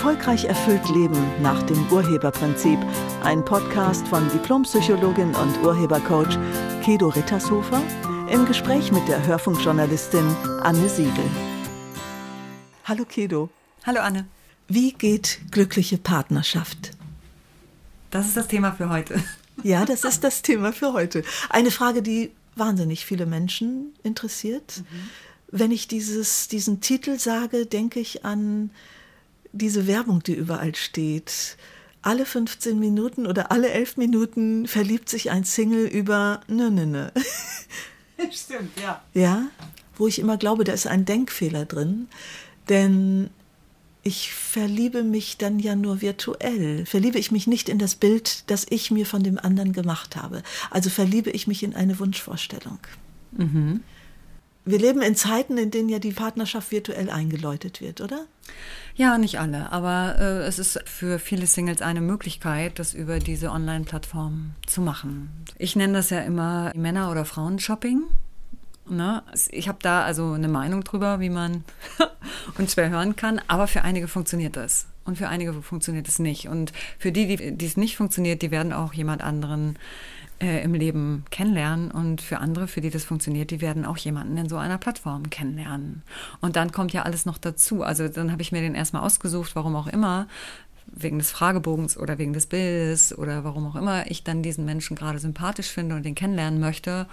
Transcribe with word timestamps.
Erfolgreich 0.00 0.46
erfüllt 0.46 0.88
Leben 0.88 1.42
nach 1.42 1.62
dem 1.64 1.92
Urheberprinzip. 1.92 2.78
Ein 3.22 3.44
Podcast 3.44 4.08
von 4.08 4.26
Diplompsychologin 4.30 5.34
und 5.34 5.62
Urhebercoach 5.62 6.38
Kedo 6.82 7.08
Rittershofer 7.08 7.82
im 8.32 8.46
Gespräch 8.46 8.92
mit 8.92 9.06
der 9.08 9.26
Hörfunkjournalistin 9.26 10.24
Anne 10.62 10.88
Siegel. 10.88 11.24
Hallo 12.84 13.04
Kedo. 13.04 13.50
Hallo 13.84 14.00
Anne. 14.00 14.26
Wie 14.68 14.94
geht 14.94 15.38
glückliche 15.50 15.98
Partnerschaft? 15.98 16.92
Das 18.10 18.26
ist 18.26 18.38
das 18.38 18.48
Thema 18.48 18.72
für 18.72 18.88
heute. 18.88 19.22
Ja, 19.62 19.84
das 19.84 20.04
ist 20.04 20.24
das 20.24 20.40
Thema 20.40 20.72
für 20.72 20.94
heute. 20.94 21.24
Eine 21.50 21.70
Frage, 21.70 22.00
die 22.00 22.30
wahnsinnig 22.56 23.04
viele 23.04 23.26
Menschen 23.26 23.92
interessiert. 24.02 24.78
Mhm. 24.78 25.10
Wenn 25.48 25.70
ich 25.70 25.88
dieses, 25.88 26.48
diesen 26.48 26.80
Titel 26.80 27.18
sage, 27.18 27.66
denke 27.66 28.00
ich 28.00 28.24
an 28.24 28.70
diese 29.52 29.86
Werbung, 29.86 30.22
die 30.22 30.34
überall 30.34 30.74
steht. 30.74 31.56
Alle 32.02 32.24
15 32.24 32.78
Minuten 32.78 33.26
oder 33.26 33.52
alle 33.52 33.70
11 33.70 33.96
Minuten 33.96 34.66
verliebt 34.66 35.08
sich 35.08 35.30
ein 35.30 35.44
Single 35.44 35.86
über 35.86 36.40
ne, 36.48 36.70
ne, 36.70 36.86
ne. 36.86 37.12
Stimmt, 38.30 38.78
ja. 38.80 39.02
Ja, 39.14 39.48
wo 39.96 40.06
ich 40.06 40.18
immer 40.18 40.36
glaube, 40.36 40.64
da 40.64 40.72
ist 40.72 40.86
ein 40.86 41.04
Denkfehler 41.04 41.66
drin. 41.66 42.08
Denn 42.68 43.30
ich 44.02 44.32
verliebe 44.32 45.02
mich 45.02 45.36
dann 45.36 45.58
ja 45.58 45.76
nur 45.76 46.00
virtuell. 46.00 46.86
Verliebe 46.86 47.18
ich 47.18 47.30
mich 47.30 47.46
nicht 47.46 47.68
in 47.68 47.78
das 47.78 47.96
Bild, 47.96 48.50
das 48.50 48.66
ich 48.70 48.90
mir 48.90 49.04
von 49.04 49.22
dem 49.22 49.38
anderen 49.38 49.72
gemacht 49.72 50.16
habe. 50.16 50.42
Also 50.70 50.88
verliebe 50.88 51.30
ich 51.30 51.46
mich 51.46 51.62
in 51.62 51.74
eine 51.74 51.98
Wunschvorstellung. 51.98 52.78
Mhm. 53.32 53.82
Wir 54.70 54.78
leben 54.78 55.02
in 55.02 55.16
Zeiten, 55.16 55.58
in 55.58 55.72
denen 55.72 55.88
ja 55.88 55.98
die 55.98 56.12
Partnerschaft 56.12 56.70
virtuell 56.70 57.10
eingeläutet 57.10 57.80
wird, 57.80 58.00
oder? 58.00 58.26
Ja, 58.94 59.18
nicht 59.18 59.40
alle, 59.40 59.72
aber 59.72 60.16
äh, 60.20 60.46
es 60.46 60.60
ist 60.60 60.80
für 60.86 61.18
viele 61.18 61.46
Singles 61.46 61.82
eine 61.82 62.00
Möglichkeit, 62.00 62.78
das 62.78 62.94
über 62.94 63.18
diese 63.18 63.50
Online-Plattform 63.50 64.52
zu 64.66 64.80
machen. 64.80 65.44
Ich 65.58 65.74
nenne 65.74 65.94
das 65.94 66.10
ja 66.10 66.20
immer 66.20 66.70
Männer- 66.76 67.10
oder 67.10 67.24
Frauenshopping. 67.24 68.04
Ne? 68.88 69.24
Ich 69.50 69.68
habe 69.68 69.78
da 69.82 70.04
also 70.04 70.32
eine 70.32 70.48
Meinung 70.48 70.84
drüber, 70.84 71.18
wie 71.18 71.30
man 71.30 71.64
uns 72.58 72.74
schwer 72.74 72.90
hören 72.90 73.16
kann, 73.16 73.40
aber 73.48 73.66
für 73.66 73.82
einige 73.82 74.06
funktioniert 74.06 74.56
das 74.56 74.86
und 75.04 75.16
für 75.18 75.28
einige 75.28 75.62
funktioniert 75.62 76.06
es 76.06 76.20
nicht. 76.20 76.48
Und 76.48 76.72
für 76.96 77.10
die, 77.10 77.56
die 77.56 77.66
es 77.66 77.76
nicht 77.76 77.96
funktioniert, 77.96 78.42
die 78.42 78.52
werden 78.52 78.72
auch 78.72 78.92
jemand 78.92 79.22
anderen 79.22 79.78
äh, 80.40 80.62
im 80.62 80.74
Leben 80.74 81.24
kennenlernen 81.30 81.90
und 81.90 82.20
für 82.20 82.38
andere, 82.38 82.66
für 82.66 82.80
die 82.80 82.90
das 82.90 83.04
funktioniert, 83.04 83.50
die 83.50 83.60
werden 83.60 83.84
auch 83.84 83.96
jemanden 83.98 84.36
in 84.36 84.48
so 84.48 84.56
einer 84.56 84.78
Plattform 84.78 85.30
kennenlernen. 85.30 86.02
Und 86.40 86.56
dann 86.56 86.72
kommt 86.72 86.92
ja 86.92 87.02
alles 87.02 87.26
noch 87.26 87.38
dazu. 87.38 87.82
Also 87.82 88.08
dann 88.08 88.32
habe 88.32 88.42
ich 88.42 88.52
mir 88.52 88.60
den 88.60 88.74
erstmal 88.74 89.02
ausgesucht, 89.02 89.54
warum 89.54 89.76
auch 89.76 89.86
immer, 89.86 90.26
wegen 90.92 91.18
des 91.18 91.30
Fragebogens 91.30 91.96
oder 91.96 92.18
wegen 92.18 92.32
des 92.32 92.46
Bildes 92.46 93.16
oder 93.16 93.44
warum 93.44 93.66
auch 93.66 93.76
immer 93.76 94.10
ich 94.10 94.24
dann 94.24 94.42
diesen 94.42 94.64
Menschen 94.64 94.96
gerade 94.96 95.18
sympathisch 95.18 95.68
finde 95.68 95.94
und 95.94 96.04
den 96.04 96.14
kennenlernen 96.14 96.60
möchte. 96.60 97.06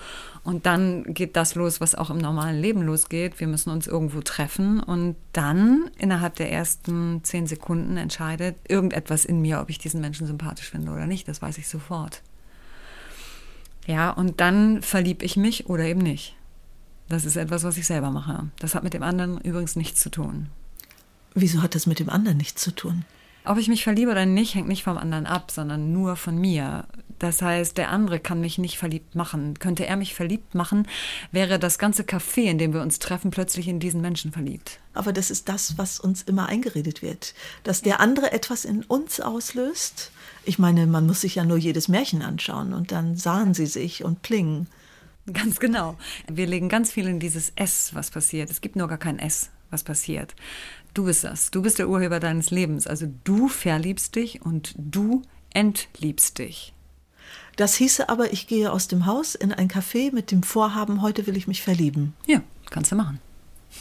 Und 0.44 0.66
dann 0.66 1.14
geht 1.14 1.36
das 1.36 1.56
los, 1.56 1.80
was 1.80 1.96
auch 1.96 2.10
im 2.10 2.18
normalen 2.18 2.60
Leben 2.60 2.82
losgeht. 2.82 3.40
Wir 3.40 3.48
müssen 3.48 3.70
uns 3.70 3.88
irgendwo 3.88 4.22
treffen 4.22 4.80
und 4.82 5.16
dann 5.34 5.90
innerhalb 5.98 6.36
der 6.36 6.52
ersten 6.52 7.24
zehn 7.24 7.48
Sekunden 7.48 7.98
entscheidet 7.98 8.56
irgendetwas 8.68 9.26
in 9.26 9.42
mir, 9.42 9.60
ob 9.62 9.70
ich 9.70 9.78
diesen 9.78 10.02
Menschen 10.02 10.28
sympathisch 10.28 10.70
finde 10.70 10.92
oder 10.92 11.06
nicht. 11.06 11.28
Das 11.28 11.42
weiß 11.42 11.58
ich 11.58 11.68
sofort. 11.68 12.24
Ja, 13.88 14.12
und 14.12 14.42
dann 14.42 14.82
verlieb 14.82 15.24
ich 15.24 15.38
mich 15.38 15.68
oder 15.68 15.86
eben 15.86 16.02
nicht. 16.02 16.36
Das 17.10 17.24
ist 17.24 17.38
etwas, 17.38 17.64
was 17.64 17.78
ich 17.78 17.88
selber 17.88 18.12
mache. 18.12 18.50
Das 18.60 18.76
hat 18.76 18.84
mit 18.84 18.94
dem 18.94 19.02
anderen 19.02 19.40
übrigens 19.40 19.78
nichts 19.78 20.02
zu 20.02 20.10
tun. 20.10 20.50
Wieso 21.34 21.62
hat 21.62 21.74
das 21.74 21.88
mit 21.88 22.00
dem 22.00 22.10
anderen 22.10 22.38
nichts 22.38 22.62
zu 22.62 22.72
tun? 22.72 23.06
Ob 23.46 23.58
ich 23.58 23.70
mich 23.70 23.86
verliebe 23.86 24.12
oder 24.12 24.26
nicht, 24.26 24.56
hängt 24.56 24.68
nicht 24.68 24.84
vom 24.84 24.98
anderen 24.98 25.26
ab, 25.26 25.52
sondern 25.52 25.94
nur 25.94 26.18
von 26.18 26.38
mir. 26.38 26.86
Das 27.18 27.42
heißt, 27.42 27.78
der 27.78 27.90
andere 27.90 28.20
kann 28.20 28.42
mich 28.42 28.58
nicht 28.58 28.78
verliebt 28.78 29.16
machen. 29.16 29.58
Könnte 29.58 29.86
er 29.86 29.96
mich 29.96 30.14
verliebt 30.14 30.54
machen, 30.54 30.86
wäre 31.32 31.58
das 31.58 31.80
ganze 31.80 32.04
Café, 32.04 32.42
in 32.42 32.58
dem 32.58 32.74
wir 32.74 32.82
uns 32.82 33.00
treffen, 33.00 33.32
plötzlich 33.32 33.70
in 33.70 33.80
diesen 33.80 34.02
Menschen 34.02 34.34
verliebt. 34.34 34.80
Aber 34.94 35.14
das 35.14 35.32
ist 35.32 35.48
das, 35.48 35.78
was 35.78 35.98
uns 35.98 36.24
immer 36.24 36.48
eingeredet 36.48 37.02
wird. 37.02 37.34
Dass 37.64 37.82
der 37.82 38.02
andere 38.02 38.34
etwas 38.34 38.66
in 38.66 38.84
uns 38.84 39.22
auslöst. 39.22 40.12
Ich 40.48 40.60
meine, 40.60 40.88
man 40.88 41.06
muss 41.06 41.22
sich 41.22 41.36
ja 41.36 41.44
nur 41.44 41.58
jedes 41.58 41.90
Märchen 41.90 42.22
anschauen 42.22 42.74
und 42.74 42.94
dann 42.94 43.18
sahen 43.18 43.54
sie 43.54 43.66
sich 43.66 44.06
und 44.06 44.22
plingen. 44.22 44.68
Ganz 45.34 45.60
genau. 45.60 45.98
Wir 46.32 46.48
legen 46.48 46.70
ganz 46.70 46.90
viel 46.90 47.08
in 47.08 47.20
dieses 47.20 47.52
S, 47.56 47.94
was 47.94 48.12
passiert. 48.12 48.50
Es 48.50 48.62
gibt 48.62 48.78
nur 48.78 48.88
gar 48.88 48.98
kein 48.98 49.20
S, 49.20 49.50
was 49.70 49.84
passiert. 49.84 50.36
Du 50.94 51.04
bist 51.04 51.26
das. 51.26 51.52
Du 51.52 51.62
bist 51.62 51.80
der 51.80 51.90
Urheber 51.90 52.22
deines 52.22 52.50
Lebens. 52.50 52.88
Also 52.88 53.08
du 53.26 53.50
verliebst 53.50 54.16
dich 54.16 54.42
und 54.42 54.74
du 54.78 55.22
entliebst 55.54 56.38
dich. 56.38 56.74
Das 57.58 57.76
hieße 57.76 58.08
aber, 58.08 58.32
ich 58.32 58.48
gehe 58.48 58.72
aus 58.72 58.88
dem 58.88 59.06
Haus 59.06 59.36
in 59.36 59.52
ein 59.52 59.68
Café 59.68 60.14
mit 60.14 60.32
dem 60.32 60.44
Vorhaben, 60.44 61.02
heute 61.02 61.28
will 61.28 61.36
ich 61.36 61.48
mich 61.48 61.62
verlieben. 61.62 62.14
Ja, 62.26 62.42
kannst 62.70 62.92
du 62.94 62.96
machen. 62.96 63.20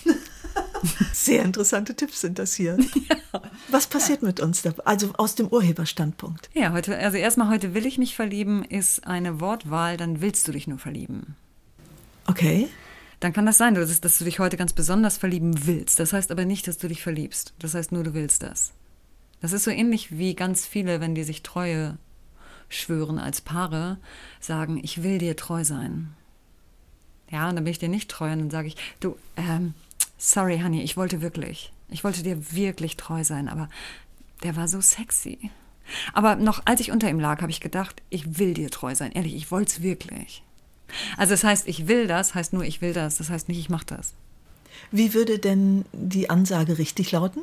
Sehr 1.13 1.45
interessante 1.45 1.95
Tipps 1.95 2.21
sind 2.21 2.39
das 2.39 2.55
hier. 2.55 2.79
Ja. 3.09 3.43
Was 3.69 3.87
passiert 3.87 4.23
mit 4.23 4.41
uns 4.41 4.63
da? 4.63 4.73
Also 4.85 5.13
aus 5.17 5.35
dem 5.35 5.49
Urheberstandpunkt. 5.49 6.51
Ja, 6.55 6.73
heute, 6.73 6.97
also 6.97 7.17
erstmal 7.17 7.49
heute 7.49 7.75
will 7.75 7.87
ich 7.87 7.99
mich 7.99 8.17
verlieben 8.17 8.65
ist 8.65 9.07
eine 9.07 9.41
Wortwahl, 9.41 9.97
dann 9.97 10.21
willst 10.21 10.49
du 10.49 10.53
dich 10.53 10.67
nur 10.67 10.79
verlieben. 10.79 11.37
Okay 12.27 12.69
dann 13.21 13.33
kann 13.33 13.47
das 13.47 13.59
sein, 13.59 13.75
dass, 13.75 14.01
dass 14.01 14.19
du 14.19 14.25
dich 14.25 14.39
heute 14.39 14.57
ganz 14.57 14.73
besonders 14.73 15.19
verlieben 15.19 15.67
willst. 15.67 15.99
Das 15.99 16.13
heißt 16.13 16.31
aber 16.31 16.45
nicht, 16.45 16.69
dass 16.69 16.79
du 16.79 16.89
dich 16.89 17.03
verliebst. 17.03 17.55
Das 17.59 17.75
heißt 17.75 17.93
nur, 17.93 18.05
du 18.05 18.15
willst 18.15 18.43
das. 18.43 18.73
Das 19.41 19.53
ist 19.53 19.65
so 19.65 19.71
ähnlich 19.71 20.19
wie 20.19 20.35
ganz 20.35 20.67
viele, 20.67 21.01
wenn 21.01 21.15
die 21.15 21.25
sich 21.25 21.43
Treue 21.43 21.99
schwören 22.69 23.19
als 23.19 23.41
Paare, 23.41 23.99
sagen, 24.41 24.81
ich 24.83 25.03
will 25.03 25.19
dir 25.19 25.37
treu 25.37 25.65
sein. 25.65 26.15
Ja, 27.31 27.49
und 27.49 27.57
dann 27.57 27.65
bin 27.65 27.71
ich 27.71 27.79
dir 27.79 27.89
nicht 27.89 28.11
treu 28.11 28.33
und 28.33 28.39
dann 28.39 28.51
sage 28.51 28.69
ich, 28.69 28.77
du, 29.01 29.17
ähm, 29.37 29.75
sorry, 30.19 30.61
Honey, 30.61 30.83
ich 30.83 30.97
wollte 30.97 31.21
wirklich, 31.23 31.73
ich 31.89 32.05
wollte 32.05 32.23
dir 32.23 32.53
wirklich 32.53 32.97
treu 32.97 33.25
sein, 33.25 33.49
aber 33.49 33.69
der 34.43 34.57
war 34.57 34.69
so 34.69 34.81
sexy. 34.81 35.51
Aber 36.13 36.37
noch 36.37 36.63
als 36.65 36.81
ich 36.81 36.91
unter 36.91 37.09
ihm 37.09 37.21
lag, 37.21 37.41
habe 37.41 37.51
ich 37.51 37.61
gedacht, 37.61 38.03
ich 38.11 38.39
will 38.39 38.55
dir 38.55 38.71
treu 38.71 38.95
sein. 38.95 39.13
Ehrlich, 39.13 39.35
ich 39.35 39.51
wollte 39.51 39.73
es 39.73 39.83
wirklich. 39.83 40.43
Also 41.17 41.33
das 41.33 41.45
heißt, 41.45 41.69
ich 41.69 41.89
will 41.89 42.07
das, 42.07 42.35
heißt 42.35 42.53
nur, 42.53 42.65
ich 42.65 42.81
will 42.81 42.93
das. 42.93 43.19
Das 43.19 43.31
heißt 43.31 43.49
nicht, 43.49 43.59
ich 43.59 43.71
mache 43.71 43.87
das. 43.87 44.15
Wie 44.91 45.15
würde 45.15 45.39
denn 45.39 45.85
die 45.93 46.31
Ansage 46.31 46.79
richtig 46.79 47.13
lauten? 47.13 47.43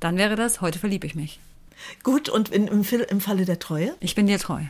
Dann 0.00 0.16
wäre 0.16 0.36
das, 0.36 0.60
heute 0.60 0.78
verliebe 0.78 1.06
ich 1.06 1.14
mich. 1.14 1.40
Gut, 2.02 2.28
und 2.28 2.48
in, 2.48 2.68
im, 2.68 2.82
im 2.82 3.20
Falle 3.20 3.44
der 3.44 3.58
Treue? 3.58 3.94
Ich 4.00 4.14
bin 4.14 4.26
dir 4.26 4.38
treu. 4.38 4.62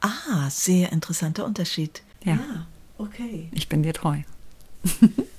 Ah, 0.00 0.50
sehr 0.50 0.92
interessanter 0.92 1.44
Unterschied. 1.44 2.02
Ja. 2.24 2.34
ja 2.34 2.66
okay. 2.98 3.48
Ich 3.52 3.68
bin 3.68 3.82
dir 3.82 3.92
treu. 3.92 4.18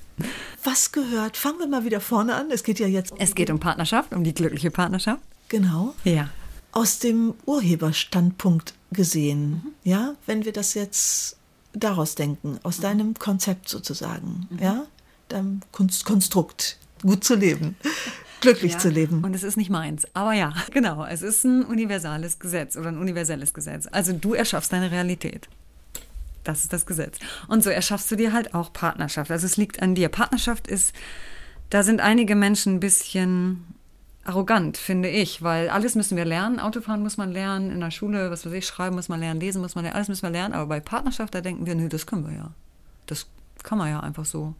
Was 0.64 0.92
gehört? 0.92 1.36
Fangen 1.36 1.58
wir 1.58 1.66
mal 1.66 1.84
wieder 1.84 2.00
vorne 2.00 2.34
an. 2.34 2.50
Es 2.50 2.62
geht 2.62 2.78
ja 2.78 2.86
jetzt. 2.86 3.12
Um 3.12 3.18
es 3.20 3.34
geht 3.34 3.50
um 3.50 3.60
Partnerschaft, 3.60 4.12
um 4.12 4.24
die 4.24 4.34
glückliche 4.34 4.70
Partnerschaft. 4.70 5.22
Genau. 5.48 5.94
Ja. 6.04 6.28
Aus 6.72 6.98
dem 6.98 7.34
Urheberstandpunkt 7.46 8.74
gesehen, 8.92 9.50
mhm. 9.50 9.72
ja, 9.84 10.14
wenn 10.26 10.44
wir 10.44 10.52
das 10.52 10.74
jetzt 10.74 11.36
daraus 11.72 12.14
denken, 12.14 12.58
aus 12.62 12.78
mhm. 12.78 12.82
deinem 12.82 13.14
Konzept 13.14 13.68
sozusagen, 13.68 14.46
mhm. 14.50 14.58
ja, 14.58 14.86
deinem 15.28 15.60
Kunst 15.72 16.04
Konstrukt, 16.04 16.78
gut 17.02 17.24
zu 17.24 17.34
leben, 17.34 17.76
glücklich 18.40 18.74
ja, 18.74 18.78
zu 18.78 18.88
leben. 18.88 19.24
Und 19.24 19.34
es 19.34 19.42
ist 19.42 19.56
nicht 19.56 19.70
meins, 19.70 20.06
aber 20.14 20.32
ja, 20.32 20.52
genau, 20.72 21.04
es 21.04 21.22
ist 21.22 21.44
ein 21.44 21.64
universales 21.64 22.38
Gesetz 22.38 22.76
oder 22.76 22.88
ein 22.88 22.98
universelles 22.98 23.54
Gesetz. 23.54 23.88
Also 23.90 24.12
du 24.12 24.34
erschaffst 24.34 24.72
deine 24.72 24.90
Realität. 24.90 25.48
Das 26.48 26.62
ist 26.62 26.72
das 26.72 26.86
Gesetz. 26.86 27.18
Und 27.46 27.62
so 27.62 27.68
erschaffst 27.68 28.10
du 28.10 28.16
dir 28.16 28.32
halt 28.32 28.54
auch 28.54 28.72
Partnerschaft. 28.72 29.30
Also 29.30 29.44
es 29.44 29.58
liegt 29.58 29.82
an 29.82 29.94
dir. 29.94 30.08
Partnerschaft 30.08 30.66
ist, 30.66 30.94
da 31.68 31.82
sind 31.82 32.00
einige 32.00 32.34
Menschen 32.34 32.76
ein 32.76 32.80
bisschen 32.80 33.74
arrogant, 34.24 34.78
finde 34.78 35.10
ich, 35.10 35.42
weil 35.42 35.68
alles 35.68 35.94
müssen 35.94 36.16
wir 36.16 36.24
lernen. 36.24 36.58
Autofahren 36.58 37.02
muss 37.02 37.18
man 37.18 37.32
lernen, 37.32 37.70
in 37.70 37.80
der 37.80 37.90
Schule, 37.90 38.30
was 38.30 38.46
weiß 38.46 38.52
ich, 38.54 38.66
schreiben 38.66 38.96
muss 38.96 39.10
man 39.10 39.20
lernen, 39.20 39.40
lesen 39.40 39.60
muss 39.60 39.74
man 39.74 39.84
lernen, 39.84 39.96
alles 39.96 40.08
müssen 40.08 40.22
wir 40.22 40.30
lernen. 40.30 40.54
Aber 40.54 40.64
bei 40.64 40.80
Partnerschaft, 40.80 41.34
da 41.34 41.42
denken 41.42 41.66
wir, 41.66 41.74
nö, 41.74 41.90
das 41.90 42.06
können 42.06 42.26
wir 42.26 42.34
ja. 42.34 42.50
Das 43.04 43.26
kann 43.62 43.76
man 43.76 43.90
ja 43.90 44.00
einfach 44.00 44.24
so. 44.24 44.54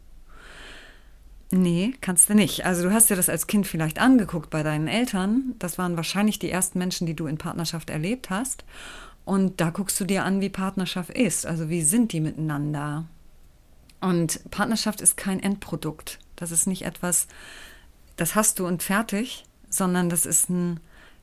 Nee, 1.50 1.94
kannst 2.02 2.28
du 2.28 2.34
nicht. 2.34 2.66
Also 2.66 2.82
du 2.82 2.92
hast 2.92 3.08
dir 3.08 3.16
das 3.16 3.30
als 3.30 3.46
Kind 3.46 3.66
vielleicht 3.66 3.98
angeguckt 3.98 4.50
bei 4.50 4.62
deinen 4.62 4.88
Eltern. 4.88 5.54
Das 5.58 5.78
waren 5.78 5.96
wahrscheinlich 5.96 6.38
die 6.38 6.50
ersten 6.50 6.78
Menschen, 6.78 7.06
die 7.06 7.16
du 7.16 7.26
in 7.26 7.38
Partnerschaft 7.38 7.88
erlebt 7.88 8.28
hast. 8.28 8.64
Und 9.28 9.60
da 9.60 9.68
guckst 9.68 10.00
du 10.00 10.06
dir 10.06 10.24
an, 10.24 10.40
wie 10.40 10.48
Partnerschaft 10.48 11.10
ist. 11.10 11.44
Also 11.44 11.68
wie 11.68 11.82
sind 11.82 12.12
die 12.12 12.20
miteinander? 12.20 13.04
Und 14.00 14.40
Partnerschaft 14.50 15.02
ist 15.02 15.18
kein 15.18 15.38
Endprodukt. 15.38 16.18
Das 16.34 16.50
ist 16.50 16.66
nicht 16.66 16.86
etwas, 16.86 17.26
das 18.16 18.34
hast 18.34 18.58
du 18.58 18.66
und 18.66 18.82
fertig, 18.82 19.44
sondern 19.68 20.08
das 20.08 20.24
ist 20.24 20.48
ein 20.48 20.80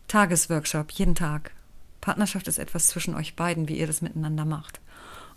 Tagesworkshop, 0.08 0.92
jeden 0.92 1.16
Tag. 1.16 1.50
Partnerschaft 2.00 2.48
ist 2.48 2.60
etwas 2.60 2.90
zwischen 2.90 3.16
euch 3.16 3.36
beiden, 3.36 3.68
wie 3.70 3.80
ihr 3.80 3.88
das 3.88 4.04
miteinander 4.04 4.46
macht. 4.46 4.82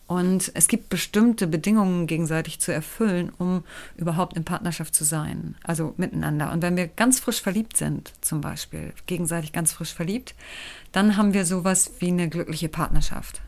Und 0.08 0.50
es 0.54 0.68
gibt 0.68 0.88
bestimmte 0.88 1.46
Bedingungen 1.46 2.06
gegenseitig 2.06 2.60
zu 2.60 2.72
erfüllen, 2.72 3.30
um 3.36 3.62
überhaupt 3.94 4.38
in 4.38 4.44
Partnerschaft 4.44 4.94
zu 4.94 5.04
sein, 5.04 5.54
also 5.62 5.92
miteinander. 5.98 6.50
Und 6.50 6.62
wenn 6.62 6.78
wir 6.78 6.88
ganz 6.88 7.20
frisch 7.20 7.42
verliebt 7.42 7.76
sind, 7.76 8.12
zum 8.22 8.40
Beispiel, 8.40 8.94
gegenseitig 9.04 9.52
ganz 9.52 9.72
frisch 9.72 9.92
verliebt, 9.92 10.34
dann 10.92 11.18
haben 11.18 11.34
wir 11.34 11.44
sowas 11.44 11.92
wie 11.98 12.08
eine 12.08 12.30
glückliche 12.30 12.70
Partnerschaft. 12.70 13.42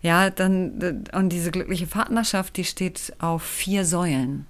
Ja, 0.00 0.30
dann, 0.30 1.04
und 1.12 1.28
diese 1.28 1.50
glückliche 1.50 1.86
Partnerschaft, 1.86 2.56
die 2.56 2.64
steht 2.64 3.12
auf 3.18 3.42
vier 3.42 3.84
Säulen, 3.84 4.46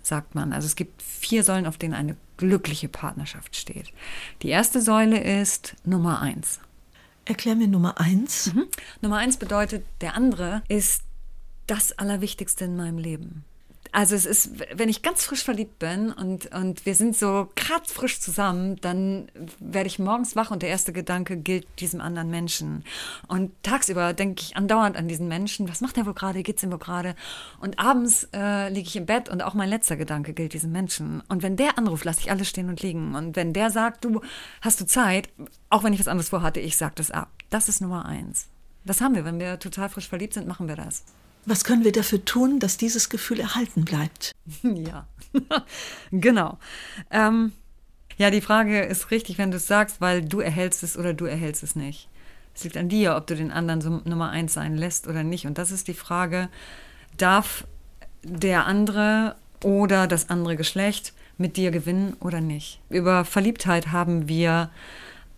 sagt 0.00 0.34
man. 0.34 0.54
Also 0.54 0.64
es 0.64 0.76
gibt 0.76 1.02
vier 1.02 1.44
Säulen, 1.44 1.66
auf 1.66 1.76
denen 1.76 1.92
eine 1.92 2.16
glückliche 2.38 2.88
Partnerschaft 2.88 3.54
steht. 3.54 3.92
Die 4.40 4.48
erste 4.48 4.80
Säule 4.80 5.22
ist 5.40 5.76
Nummer 5.84 6.22
eins. 6.22 6.58
Erklär 7.24 7.54
mir 7.54 7.68
Nummer 7.68 8.00
eins. 8.00 8.52
Mhm. 8.52 8.66
Nummer 9.00 9.18
eins 9.18 9.36
bedeutet, 9.36 9.84
der 10.00 10.14
andere 10.14 10.62
ist 10.68 11.02
das 11.66 11.96
Allerwichtigste 11.98 12.64
in 12.64 12.76
meinem 12.76 12.98
Leben. 12.98 13.44
Also 13.94 14.14
es 14.14 14.24
ist, 14.24 14.52
wenn 14.74 14.88
ich 14.88 15.02
ganz 15.02 15.22
frisch 15.24 15.44
verliebt 15.44 15.78
bin 15.78 16.10
und, 16.10 16.46
und 16.54 16.86
wir 16.86 16.94
sind 16.94 17.14
so 17.14 17.50
kratzfrisch 17.56 18.20
zusammen, 18.20 18.80
dann 18.80 19.30
werde 19.60 19.86
ich 19.86 19.98
morgens 19.98 20.34
wach 20.34 20.50
und 20.50 20.62
der 20.62 20.70
erste 20.70 20.94
Gedanke 20.94 21.36
gilt 21.36 21.66
diesem 21.78 22.00
anderen 22.00 22.30
Menschen. 22.30 22.84
Und 23.28 23.52
tagsüber 23.62 24.14
denke 24.14 24.40
ich 24.40 24.56
andauernd 24.56 24.96
an 24.96 25.08
diesen 25.08 25.28
Menschen. 25.28 25.68
Was 25.68 25.82
macht 25.82 25.98
der 25.98 26.06
wohl 26.06 26.14
gerade? 26.14 26.42
Geht's 26.42 26.62
ihm 26.62 26.72
wohl 26.72 26.78
gerade? 26.78 27.14
Und 27.60 27.78
abends 27.78 28.26
äh, 28.32 28.70
liege 28.70 28.88
ich 28.88 28.96
im 28.96 29.04
Bett 29.04 29.28
und 29.28 29.42
auch 29.42 29.52
mein 29.52 29.68
letzter 29.68 29.96
Gedanke 29.96 30.32
gilt 30.32 30.54
diesem 30.54 30.72
Menschen. 30.72 31.22
Und 31.28 31.42
wenn 31.42 31.56
der 31.56 31.76
anruft, 31.76 32.06
lasse 32.06 32.20
ich 32.20 32.30
alles 32.30 32.48
stehen 32.48 32.70
und 32.70 32.80
liegen. 32.80 33.14
Und 33.14 33.36
wenn 33.36 33.52
der 33.52 33.70
sagt, 33.70 34.06
du 34.06 34.22
hast 34.62 34.80
du 34.80 34.86
Zeit, 34.86 35.28
auch 35.68 35.84
wenn 35.84 35.92
ich 35.92 36.00
was 36.00 36.08
anderes 36.08 36.30
vorhatte, 36.30 36.60
ich 36.60 36.78
sage 36.78 36.94
das 36.94 37.10
ab. 37.10 37.28
Das 37.50 37.68
ist 37.68 37.82
Nummer 37.82 38.06
eins. 38.06 38.48
Das 38.86 39.02
haben 39.02 39.14
wir, 39.14 39.26
wenn 39.26 39.38
wir 39.38 39.58
total 39.58 39.90
frisch 39.90 40.08
verliebt 40.08 40.32
sind, 40.32 40.48
machen 40.48 40.66
wir 40.66 40.76
das. 40.76 41.04
Was 41.44 41.64
können 41.64 41.84
wir 41.84 41.92
dafür 41.92 42.24
tun, 42.24 42.60
dass 42.60 42.76
dieses 42.76 43.08
Gefühl 43.08 43.40
erhalten 43.40 43.84
bleibt? 43.84 44.32
Ja, 44.62 45.06
genau. 46.10 46.58
Ähm, 47.10 47.52
ja, 48.16 48.30
die 48.30 48.40
Frage 48.40 48.82
ist 48.82 49.10
richtig, 49.10 49.38
wenn 49.38 49.50
du 49.50 49.56
es 49.56 49.66
sagst, 49.66 50.00
weil 50.00 50.22
du 50.22 50.40
erhältst 50.40 50.82
es 50.82 50.96
oder 50.96 51.14
du 51.14 51.24
erhältst 51.24 51.62
es 51.62 51.74
nicht. 51.74 52.08
Es 52.54 52.64
liegt 52.64 52.76
an 52.76 52.88
dir, 52.88 53.16
ob 53.16 53.26
du 53.26 53.34
den 53.34 53.50
anderen 53.50 53.80
so 53.80 54.02
Nummer 54.04 54.30
eins 54.30 54.52
sein 54.52 54.76
lässt 54.76 55.08
oder 55.08 55.22
nicht. 55.22 55.46
Und 55.46 55.58
das 55.58 55.70
ist 55.70 55.88
die 55.88 55.94
Frage, 55.94 56.48
darf 57.16 57.66
der 58.22 58.66
andere 58.66 59.36
oder 59.64 60.06
das 60.06 60.28
andere 60.28 60.56
Geschlecht 60.56 61.14
mit 61.38 61.56
dir 61.56 61.70
gewinnen 61.70 62.14
oder 62.20 62.40
nicht? 62.40 62.80
Über 62.90 63.24
Verliebtheit 63.24 63.88
haben 63.88 64.28
wir 64.28 64.70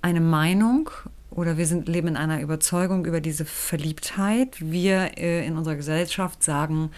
eine 0.02 0.20
Meinung 0.20 0.90
oder 1.34 1.56
wir 1.56 1.66
sind, 1.66 1.88
leben 1.88 2.08
in 2.08 2.16
einer 2.16 2.40
Überzeugung 2.40 3.04
über 3.06 3.20
diese 3.20 3.44
Verliebtheit. 3.44 4.56
Wir 4.60 5.18
äh, 5.18 5.46
in 5.46 5.56
unserer 5.56 5.76
Gesellschaft 5.76 6.42
sagen, 6.42 6.90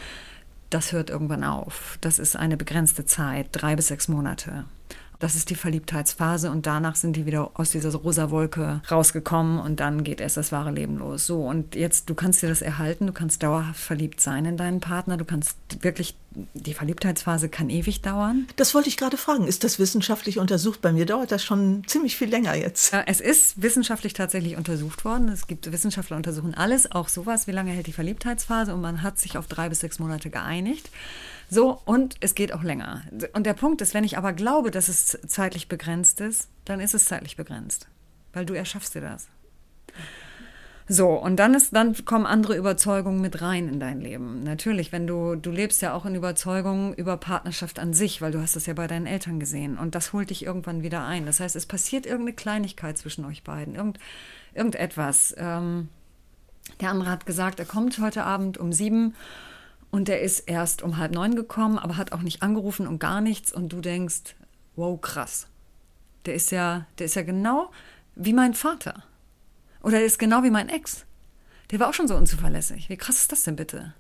das 0.70 0.92
hört 0.92 1.10
irgendwann 1.10 1.44
auf. 1.44 1.98
Das 2.00 2.18
ist 2.18 2.36
eine 2.36 2.56
begrenzte 2.56 3.04
Zeit, 3.06 3.48
drei 3.52 3.76
bis 3.76 3.88
sechs 3.88 4.08
Monate. 4.08 4.64
Das 5.18 5.34
ist 5.34 5.48
die 5.48 5.54
Verliebtheitsphase 5.54 6.50
und 6.50 6.66
danach 6.66 6.94
sind 6.94 7.16
die 7.16 7.24
wieder 7.24 7.50
aus 7.54 7.70
dieser 7.70 7.94
rosa 7.94 8.30
Wolke 8.30 8.82
rausgekommen 8.90 9.58
und 9.58 9.80
dann 9.80 10.04
geht 10.04 10.20
erst 10.20 10.36
das 10.36 10.52
wahre 10.52 10.70
Leben 10.70 10.98
los. 10.98 11.26
So, 11.26 11.46
und 11.46 11.74
jetzt, 11.74 12.10
du 12.10 12.14
kannst 12.14 12.42
dir 12.42 12.48
das 12.48 12.60
erhalten, 12.60 13.06
du 13.06 13.14
kannst 13.14 13.42
dauerhaft 13.42 13.80
verliebt 13.80 14.20
sein 14.20 14.44
in 14.44 14.58
deinen 14.58 14.80
Partner, 14.80 15.16
du 15.16 15.24
kannst 15.24 15.56
wirklich, 15.80 16.16
die 16.54 16.74
Verliebtheitsphase 16.74 17.48
kann 17.48 17.70
ewig 17.70 18.02
dauern. 18.02 18.46
Das 18.56 18.74
wollte 18.74 18.88
ich 18.88 18.96
gerade 18.96 19.16
fragen. 19.16 19.46
Ist 19.46 19.64
das 19.64 19.78
wissenschaftlich 19.78 20.38
untersucht? 20.38 20.80
Bei 20.82 20.92
mir 20.92 21.06
dauert 21.06 21.32
das 21.32 21.44
schon 21.44 21.82
ziemlich 21.86 22.16
viel 22.16 22.28
länger 22.28 22.54
jetzt. 22.54 22.92
Es 23.06 23.20
ist 23.20 23.60
wissenschaftlich 23.62 24.12
tatsächlich 24.12 24.56
untersucht 24.56 25.04
worden. 25.04 25.28
Es 25.28 25.46
gibt 25.46 25.70
Wissenschaftler 25.72 26.16
untersuchen 26.16 26.54
alles, 26.54 26.90
auch 26.92 27.08
sowas, 27.08 27.46
wie 27.46 27.52
lange 27.52 27.70
hält 27.70 27.86
die 27.86 27.92
Verliebtheitsphase 27.92 28.74
und 28.74 28.80
man 28.80 29.02
hat 29.02 29.18
sich 29.18 29.38
auf 29.38 29.46
drei 29.46 29.68
bis 29.68 29.80
sechs 29.80 29.98
Monate 29.98 30.30
geeinigt. 30.30 30.90
So, 31.48 31.80
und 31.84 32.16
es 32.20 32.34
geht 32.34 32.52
auch 32.52 32.62
länger. 32.62 33.02
Und 33.32 33.46
der 33.46 33.54
Punkt 33.54 33.80
ist, 33.80 33.94
wenn 33.94 34.04
ich 34.04 34.18
aber 34.18 34.32
glaube, 34.32 34.70
dass 34.70 34.88
es 34.88 35.18
zeitlich 35.26 35.68
begrenzt 35.68 36.20
ist, 36.20 36.48
dann 36.64 36.80
ist 36.80 36.94
es 36.94 37.04
zeitlich 37.04 37.36
begrenzt. 37.36 37.86
Weil 38.32 38.46
du 38.46 38.54
erschaffst 38.54 38.94
dir 38.94 39.00
das. 39.00 39.28
So, 40.88 41.14
und 41.14 41.36
dann 41.36 41.54
ist, 41.54 41.74
dann 41.74 41.96
kommen 42.04 42.26
andere 42.26 42.56
Überzeugungen 42.56 43.20
mit 43.20 43.42
rein 43.42 43.68
in 43.68 43.80
dein 43.80 44.00
Leben. 44.00 44.44
Natürlich, 44.44 44.92
wenn 44.92 45.08
du, 45.08 45.34
du 45.34 45.50
lebst 45.50 45.82
ja 45.82 45.92
auch 45.92 46.06
in 46.06 46.14
Überzeugungen 46.14 46.94
über 46.94 47.16
Partnerschaft 47.16 47.80
an 47.80 47.92
sich, 47.92 48.22
weil 48.22 48.30
du 48.30 48.40
hast 48.40 48.54
das 48.54 48.66
ja 48.66 48.74
bei 48.74 48.86
deinen 48.86 49.06
Eltern 49.06 49.40
gesehen. 49.40 49.78
Und 49.78 49.96
das 49.96 50.12
holt 50.12 50.30
dich 50.30 50.44
irgendwann 50.44 50.84
wieder 50.84 51.04
ein. 51.04 51.26
Das 51.26 51.40
heißt, 51.40 51.56
es 51.56 51.66
passiert 51.66 52.06
irgendeine 52.06 52.36
Kleinigkeit 52.36 52.96
zwischen 52.98 53.24
euch 53.24 53.42
beiden, 53.42 53.74
irgend, 53.74 53.98
irgendetwas. 54.54 55.34
Ähm, 55.38 55.88
der 56.80 56.90
andere 56.90 57.10
hat 57.10 57.26
gesagt, 57.26 57.58
er 57.58 57.66
kommt 57.66 57.98
heute 57.98 58.22
Abend 58.22 58.56
um 58.56 58.72
sieben 58.72 59.16
und 59.90 60.06
der 60.06 60.20
ist 60.20 60.40
erst 60.40 60.82
um 60.82 60.98
halb 60.98 61.12
neun 61.12 61.34
gekommen, 61.34 61.78
aber 61.78 61.96
hat 61.96 62.12
auch 62.12 62.22
nicht 62.22 62.42
angerufen 62.42 62.86
und 62.86 63.00
gar 63.00 63.20
nichts. 63.20 63.52
Und 63.52 63.72
du 63.72 63.80
denkst, 63.80 64.36
wow, 64.76 65.00
krass. 65.00 65.48
Der 66.26 66.34
ist 66.34 66.52
ja, 66.52 66.86
der 66.98 67.06
ist 67.06 67.16
ja 67.16 67.22
genau 67.22 67.72
wie 68.14 68.32
mein 68.32 68.54
Vater. 68.54 69.02
Oder 69.82 69.98
der 69.98 70.06
ist 70.06 70.18
genau 70.18 70.42
wie 70.42 70.50
mein 70.50 70.68
Ex. 70.68 71.04
Der 71.70 71.80
war 71.80 71.88
auch 71.88 71.94
schon 71.94 72.08
so 72.08 72.16
unzuverlässig. 72.16 72.88
Wie 72.88 72.96
krass 72.96 73.18
ist 73.18 73.32
das 73.32 73.42
denn 73.42 73.56
bitte? 73.56 73.94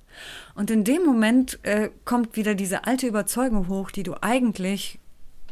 Und 0.54 0.70
in 0.70 0.84
dem 0.84 1.04
Moment 1.04 1.58
äh, 1.64 1.90
kommt 2.04 2.36
wieder 2.36 2.54
diese 2.54 2.84
alte 2.84 3.06
Überzeugung 3.06 3.68
hoch, 3.68 3.90
die 3.90 4.02
du 4.02 4.14
eigentlich 4.22 4.98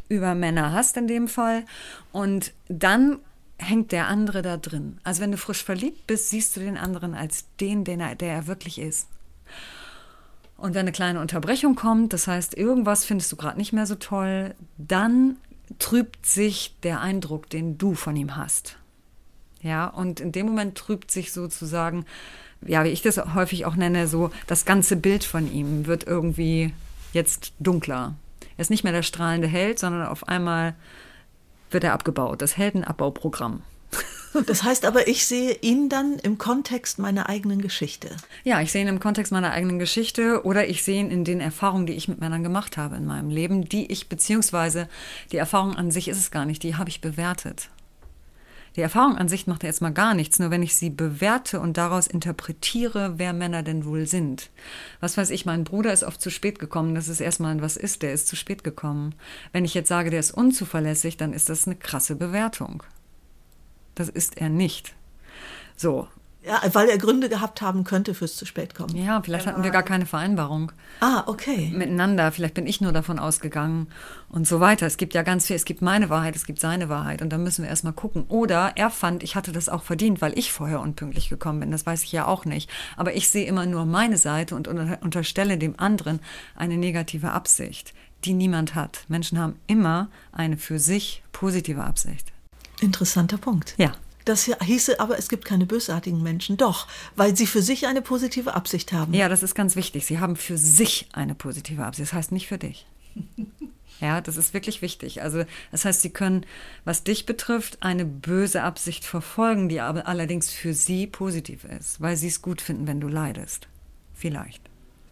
über 0.08 0.34
Männer 0.34 0.72
hast 0.72 0.96
in 0.96 1.08
dem 1.08 1.28
Fall. 1.28 1.64
Und 2.12 2.52
dann 2.68 3.18
hängt 3.58 3.92
der 3.92 4.08
andere 4.08 4.42
da 4.42 4.56
drin. 4.56 4.98
Also 5.04 5.22
wenn 5.22 5.32
du 5.32 5.38
frisch 5.38 5.64
verliebt 5.64 6.06
bist, 6.06 6.30
siehst 6.30 6.56
du 6.56 6.60
den 6.60 6.76
anderen 6.76 7.14
als 7.14 7.46
den, 7.60 7.84
den 7.84 8.00
er, 8.00 8.14
der 8.14 8.32
er 8.32 8.46
wirklich 8.46 8.78
ist. 8.78 9.08
Und 10.56 10.74
wenn 10.74 10.82
eine 10.82 10.92
kleine 10.92 11.20
Unterbrechung 11.20 11.74
kommt, 11.74 12.12
das 12.12 12.26
heißt, 12.26 12.54
irgendwas 12.54 13.04
findest 13.04 13.30
du 13.32 13.36
gerade 13.36 13.58
nicht 13.58 13.72
mehr 13.72 13.86
so 13.86 13.96
toll, 13.96 14.54
dann 14.78 15.36
trübt 15.78 16.26
sich 16.26 16.76
der 16.82 17.00
Eindruck, 17.00 17.50
den 17.50 17.76
du 17.78 17.94
von 17.94 18.16
ihm 18.16 18.36
hast. 18.36 18.76
Ja, 19.64 19.86
und 19.86 20.20
in 20.20 20.30
dem 20.30 20.44
Moment 20.44 20.76
trübt 20.76 21.10
sich 21.10 21.32
sozusagen, 21.32 22.04
ja, 22.60 22.84
wie 22.84 22.90
ich 22.90 23.00
das 23.00 23.16
häufig 23.34 23.64
auch 23.64 23.76
nenne, 23.76 24.06
so 24.06 24.30
das 24.46 24.66
ganze 24.66 24.94
Bild 24.94 25.24
von 25.24 25.50
ihm 25.50 25.86
wird 25.86 26.06
irgendwie 26.06 26.74
jetzt 27.14 27.54
dunkler. 27.58 28.14
Er 28.58 28.60
ist 28.60 28.70
nicht 28.70 28.84
mehr 28.84 28.92
der 28.92 29.02
strahlende 29.02 29.48
Held, 29.48 29.78
sondern 29.78 30.06
auf 30.06 30.28
einmal 30.28 30.74
wird 31.70 31.82
er 31.82 31.94
abgebaut. 31.94 32.42
Das 32.42 32.56
Heldenabbauprogramm. 32.56 33.62
Das 34.46 34.64
heißt 34.64 34.84
aber, 34.84 35.06
ich 35.06 35.28
sehe 35.28 35.56
ihn 35.60 35.88
dann 35.88 36.18
im 36.18 36.38
Kontext 36.38 36.98
meiner 36.98 37.28
eigenen 37.28 37.62
Geschichte. 37.62 38.08
Ja, 38.42 38.60
ich 38.60 38.72
sehe 38.72 38.82
ihn 38.82 38.88
im 38.88 38.98
Kontext 38.98 39.30
meiner 39.30 39.52
eigenen 39.52 39.78
Geschichte 39.78 40.44
oder 40.44 40.66
ich 40.66 40.82
sehe 40.82 40.98
ihn 40.98 41.12
in 41.12 41.22
den 41.22 41.40
Erfahrungen, 41.40 41.86
die 41.86 41.92
ich 41.92 42.08
mit 42.08 42.18
Männern 42.18 42.42
gemacht 42.42 42.76
habe 42.76 42.96
in 42.96 43.06
meinem 43.06 43.30
Leben, 43.30 43.68
die 43.68 43.92
ich, 43.92 44.08
beziehungsweise 44.08 44.88
die 45.30 45.36
Erfahrung 45.36 45.76
an 45.76 45.92
sich 45.92 46.08
ist 46.08 46.18
es 46.18 46.32
gar 46.32 46.46
nicht, 46.46 46.64
die 46.64 46.74
habe 46.74 46.90
ich 46.90 47.00
bewertet. 47.00 47.68
Die 48.76 48.80
Erfahrung 48.80 49.16
an 49.16 49.28
sich 49.28 49.46
macht 49.46 49.62
ja 49.62 49.68
erstmal 49.68 49.92
gar 49.92 50.14
nichts, 50.14 50.38
nur 50.38 50.50
wenn 50.50 50.62
ich 50.62 50.74
sie 50.74 50.90
bewerte 50.90 51.60
und 51.60 51.76
daraus 51.76 52.08
interpretiere, 52.08 53.18
wer 53.18 53.32
Männer 53.32 53.62
denn 53.62 53.84
wohl 53.84 54.06
sind. 54.06 54.50
Was 55.00 55.16
weiß 55.16 55.30
ich, 55.30 55.46
mein 55.46 55.62
Bruder 55.62 55.92
ist 55.92 56.02
oft 56.02 56.20
zu 56.20 56.30
spät 56.30 56.58
gekommen, 56.58 56.94
das 56.94 57.08
ist 57.08 57.20
erstmal 57.20 57.60
was 57.62 57.76
ist, 57.76 58.02
der 58.02 58.12
ist 58.12 58.26
zu 58.26 58.34
spät 58.34 58.64
gekommen. 58.64 59.14
Wenn 59.52 59.64
ich 59.64 59.74
jetzt 59.74 59.88
sage, 59.88 60.10
der 60.10 60.20
ist 60.20 60.32
unzuverlässig, 60.32 61.16
dann 61.16 61.32
ist 61.32 61.48
das 61.48 61.66
eine 61.66 61.76
krasse 61.76 62.16
Bewertung. 62.16 62.82
Das 63.94 64.08
ist 64.08 64.38
er 64.38 64.48
nicht. 64.48 64.94
So. 65.76 66.08
Ja, 66.46 66.60
weil 66.74 66.88
er 66.90 66.98
Gründe 66.98 67.30
gehabt 67.30 67.62
haben 67.62 67.84
könnte 67.84 68.12
fürs 68.12 68.36
zu 68.36 68.44
spät 68.44 68.74
kommen. 68.74 68.94
Ja, 68.96 69.22
vielleicht 69.22 69.46
hatten 69.46 69.64
wir 69.64 69.70
gar 69.70 69.82
keine 69.82 70.04
Vereinbarung. 70.04 70.72
Ah, 71.00 71.22
okay. 71.26 71.72
Miteinander. 71.74 72.30
Vielleicht 72.32 72.52
bin 72.52 72.66
ich 72.66 72.82
nur 72.82 72.92
davon 72.92 73.18
ausgegangen 73.18 73.88
und 74.28 74.46
so 74.46 74.60
weiter. 74.60 74.86
Es 74.86 74.98
gibt 74.98 75.14
ja 75.14 75.22
ganz 75.22 75.46
viel. 75.46 75.56
Es 75.56 75.64
gibt 75.64 75.80
meine 75.80 76.10
Wahrheit, 76.10 76.36
es 76.36 76.44
gibt 76.44 76.60
seine 76.60 76.90
Wahrheit. 76.90 77.22
Und 77.22 77.30
da 77.30 77.38
müssen 77.38 77.62
wir 77.62 77.70
erstmal 77.70 77.94
gucken. 77.94 78.24
Oder 78.28 78.72
er 78.76 78.90
fand, 78.90 79.22
ich 79.22 79.36
hatte 79.36 79.52
das 79.52 79.70
auch 79.70 79.82
verdient, 79.82 80.20
weil 80.20 80.38
ich 80.38 80.52
vorher 80.52 80.80
unpünktlich 80.80 81.30
gekommen 81.30 81.60
bin. 81.60 81.70
Das 81.70 81.86
weiß 81.86 82.04
ich 82.04 82.12
ja 82.12 82.26
auch 82.26 82.44
nicht. 82.44 82.68
Aber 82.96 83.14
ich 83.14 83.30
sehe 83.30 83.46
immer 83.46 83.64
nur 83.64 83.86
meine 83.86 84.18
Seite 84.18 84.54
und 84.54 84.68
unterstelle 84.68 85.56
dem 85.56 85.80
anderen 85.80 86.20
eine 86.56 86.76
negative 86.76 87.32
Absicht, 87.32 87.94
die 88.24 88.34
niemand 88.34 88.74
hat. 88.74 89.04
Menschen 89.08 89.38
haben 89.38 89.56
immer 89.66 90.08
eine 90.30 90.58
für 90.58 90.78
sich 90.78 91.22
positive 91.32 91.84
Absicht. 91.84 92.32
Interessanter 92.80 93.38
Punkt. 93.38 93.74
Ja. 93.78 93.92
Das 94.24 94.44
hieße 94.44 95.00
aber, 95.00 95.18
es 95.18 95.28
gibt 95.28 95.44
keine 95.44 95.66
bösartigen 95.66 96.22
Menschen. 96.22 96.56
Doch, 96.56 96.86
weil 97.14 97.36
sie 97.36 97.46
für 97.46 97.62
sich 97.62 97.86
eine 97.86 98.00
positive 98.00 98.54
Absicht 98.54 98.92
haben. 98.92 99.12
Ja, 99.12 99.28
das 99.28 99.42
ist 99.42 99.54
ganz 99.54 99.76
wichtig. 99.76 100.06
Sie 100.06 100.18
haben 100.18 100.36
für 100.36 100.56
sich 100.56 101.08
eine 101.12 101.34
positive 101.34 101.84
Absicht. 101.84 102.08
Das 102.08 102.14
heißt 102.14 102.32
nicht 102.32 102.48
für 102.48 102.58
dich. 102.58 102.86
Ja, 104.00 104.20
das 104.20 104.36
ist 104.36 104.52
wirklich 104.52 104.82
wichtig. 104.82 105.22
Also, 105.22 105.44
das 105.70 105.84
heißt, 105.84 106.02
sie 106.02 106.10
können, 106.10 106.44
was 106.84 107.04
dich 107.04 107.26
betrifft, 107.26 107.78
eine 107.80 108.04
böse 108.04 108.62
Absicht 108.62 109.04
verfolgen, 109.04 109.68
die 109.68 109.80
aber 109.80 110.08
allerdings 110.08 110.50
für 110.50 110.74
sie 110.74 111.06
positiv 111.06 111.64
ist, 111.64 112.00
weil 112.00 112.16
sie 112.16 112.26
es 112.26 112.42
gut 112.42 112.60
finden, 112.60 112.88
wenn 112.88 113.00
du 113.00 113.06
leidest. 113.06 113.68
Vielleicht. 114.12 114.62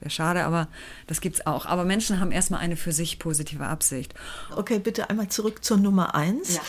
Wäre 0.00 0.10
schade, 0.10 0.44
aber 0.44 0.68
das 1.06 1.20
gibt 1.20 1.36
es 1.36 1.46
auch. 1.46 1.64
Aber 1.64 1.84
Menschen 1.84 2.18
haben 2.18 2.32
erstmal 2.32 2.60
eine 2.60 2.76
für 2.76 2.92
sich 2.92 3.20
positive 3.20 3.64
Absicht. 3.64 4.14
Okay, 4.56 4.80
bitte 4.80 5.08
einmal 5.08 5.28
zurück 5.28 5.64
zur 5.64 5.76
Nummer 5.76 6.16
eins. 6.16 6.56
Ja 6.56 6.62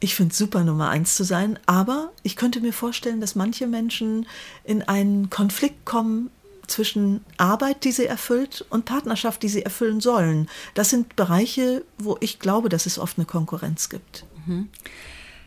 Ich 0.00 0.14
finde 0.14 0.32
es 0.32 0.38
super, 0.38 0.62
Nummer 0.62 0.90
eins 0.90 1.16
zu 1.16 1.24
sein, 1.24 1.58
aber 1.66 2.12
ich 2.22 2.36
könnte 2.36 2.60
mir 2.60 2.72
vorstellen, 2.72 3.20
dass 3.20 3.34
manche 3.34 3.66
Menschen 3.66 4.26
in 4.64 4.82
einen 4.82 5.28
Konflikt 5.28 5.84
kommen 5.84 6.30
zwischen 6.68 7.24
Arbeit, 7.36 7.84
die 7.84 7.92
sie 7.92 8.06
erfüllt, 8.06 8.64
und 8.70 8.84
Partnerschaft, 8.84 9.42
die 9.42 9.48
sie 9.48 9.62
erfüllen 9.62 10.00
sollen. 10.00 10.48
Das 10.74 10.90
sind 10.90 11.16
Bereiche, 11.16 11.82
wo 11.98 12.16
ich 12.20 12.38
glaube, 12.38 12.68
dass 12.68 12.86
es 12.86 12.98
oft 12.98 13.18
eine 13.18 13.26
Konkurrenz 13.26 13.88
gibt. 13.88 14.24
Mhm. 14.46 14.68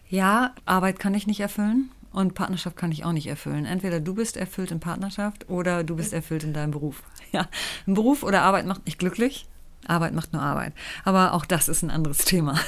Ja, 0.10 0.54
Arbeit 0.66 1.00
kann 1.00 1.14
ich 1.14 1.28
nicht 1.28 1.40
erfüllen 1.40 1.92
und 2.12 2.34
Partnerschaft 2.34 2.76
kann 2.76 2.92
ich 2.92 3.06
auch 3.06 3.14
nicht 3.14 3.28
erfüllen. 3.28 3.66
Entweder 3.66 4.02
du 4.02 4.16
bist 4.16 4.36
erfüllt 4.36 4.72
in 4.72 4.82
Partnerschaft 4.82 5.50
oder 5.50 5.86
du 5.86 5.96
bist 5.96 6.12
erfüllt 6.12 6.44
in 6.44 6.54
deinem 6.54 6.72
Beruf. 6.72 7.04
Ja, 7.34 7.48
ein 7.88 7.94
Beruf 7.94 8.24
oder 8.24 8.42
Arbeit 8.42 8.66
macht 8.66 8.84
mich 8.84 8.98
glücklich. 8.98 9.46
Arbeit 9.92 10.14
macht 10.14 10.34
nur 10.34 10.42
Arbeit. 10.42 10.74
Aber 11.04 11.34
auch 11.34 11.46
das 11.46 11.70
ist 11.70 11.84
ein 11.84 11.92
anderes 11.92 12.18
Thema. 12.26 12.60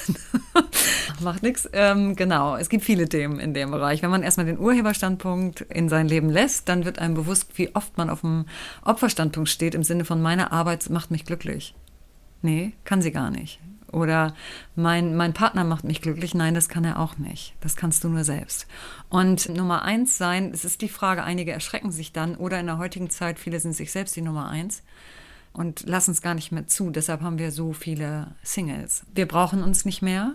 macht 1.22 1.44
nichts. 1.44 1.68
Ähm, 1.74 2.16
genau, 2.16 2.56
es 2.56 2.70
gibt 2.70 2.84
viele 2.84 3.10
Themen 3.10 3.40
in 3.40 3.54
dem 3.54 3.72
Bereich. 3.72 4.04
Wenn 4.04 4.12
man 4.12 4.24
erstmal 4.24 4.46
den 4.46 4.60
Urheberstandpunkt 4.60 5.62
in 5.62 5.90
sein 5.90 6.08
Leben 6.08 6.30
lässt, 6.30 6.70
dann 6.70 6.86
wird 6.86 7.00
einem 7.00 7.16
bewusst, 7.16 7.58
wie 7.58 7.74
oft 7.76 7.98
man 7.98 8.10
auf 8.10 8.22
dem 8.22 8.46
Opferstandpunkt 8.84 9.50
steht, 9.50 9.76
im 9.76 9.84
Sinne 9.84 10.06
von 10.06 10.22
meine 10.22 10.52
Arbeit 10.52 10.90
macht 10.90 11.12
mich 11.12 11.26
glücklich. 11.26 11.74
Nee, 12.42 12.74
kann 12.84 13.02
sie 13.02 13.12
gar 13.12 13.32
nicht. 13.32 13.60
Oder 13.94 14.34
mein, 14.76 15.16
mein 15.16 15.34
Partner 15.34 15.64
macht 15.64 15.84
mich 15.84 16.02
glücklich. 16.02 16.34
Nein, 16.34 16.56
das 16.56 16.68
kann 16.68 16.84
er 16.84 17.00
auch 17.00 17.18
nicht. 17.18 17.54
Das 17.62 17.76
kannst 17.76 18.04
du 18.04 18.10
nur 18.10 18.24
selbst. 18.24 18.68
Und 19.10 19.50
Nummer 19.50 19.84
eins 19.84 20.18
sein, 20.18 20.52
es 20.52 20.66
ist 20.66 20.82
die 20.82 20.90
Frage, 20.90 21.24
einige 21.24 21.52
erschrecken 21.52 21.92
sich 21.92 22.12
dann 22.12 22.36
oder 22.36 22.60
in 22.60 22.66
der 22.66 22.80
heutigen 22.80 23.12
Zeit, 23.12 23.38
viele 23.38 23.60
sind 23.60 23.76
sich 23.76 23.92
selbst 23.92 24.16
die 24.16 24.22
Nummer 24.22 24.50
eins 24.50 24.82
und 25.54 25.88
lassen 25.88 26.12
es 26.12 26.22
gar 26.22 26.34
nicht 26.34 26.52
mehr 26.52 26.68
zu. 26.68 26.90
Deshalb 26.90 27.22
haben 27.22 27.38
wir 27.38 27.52
so 27.52 27.74
viele 27.74 28.36
Singles. 28.44 29.04
Wir 29.14 29.28
brauchen 29.28 29.64
uns 29.64 29.86
nicht 29.86 30.02
mehr. 30.02 30.34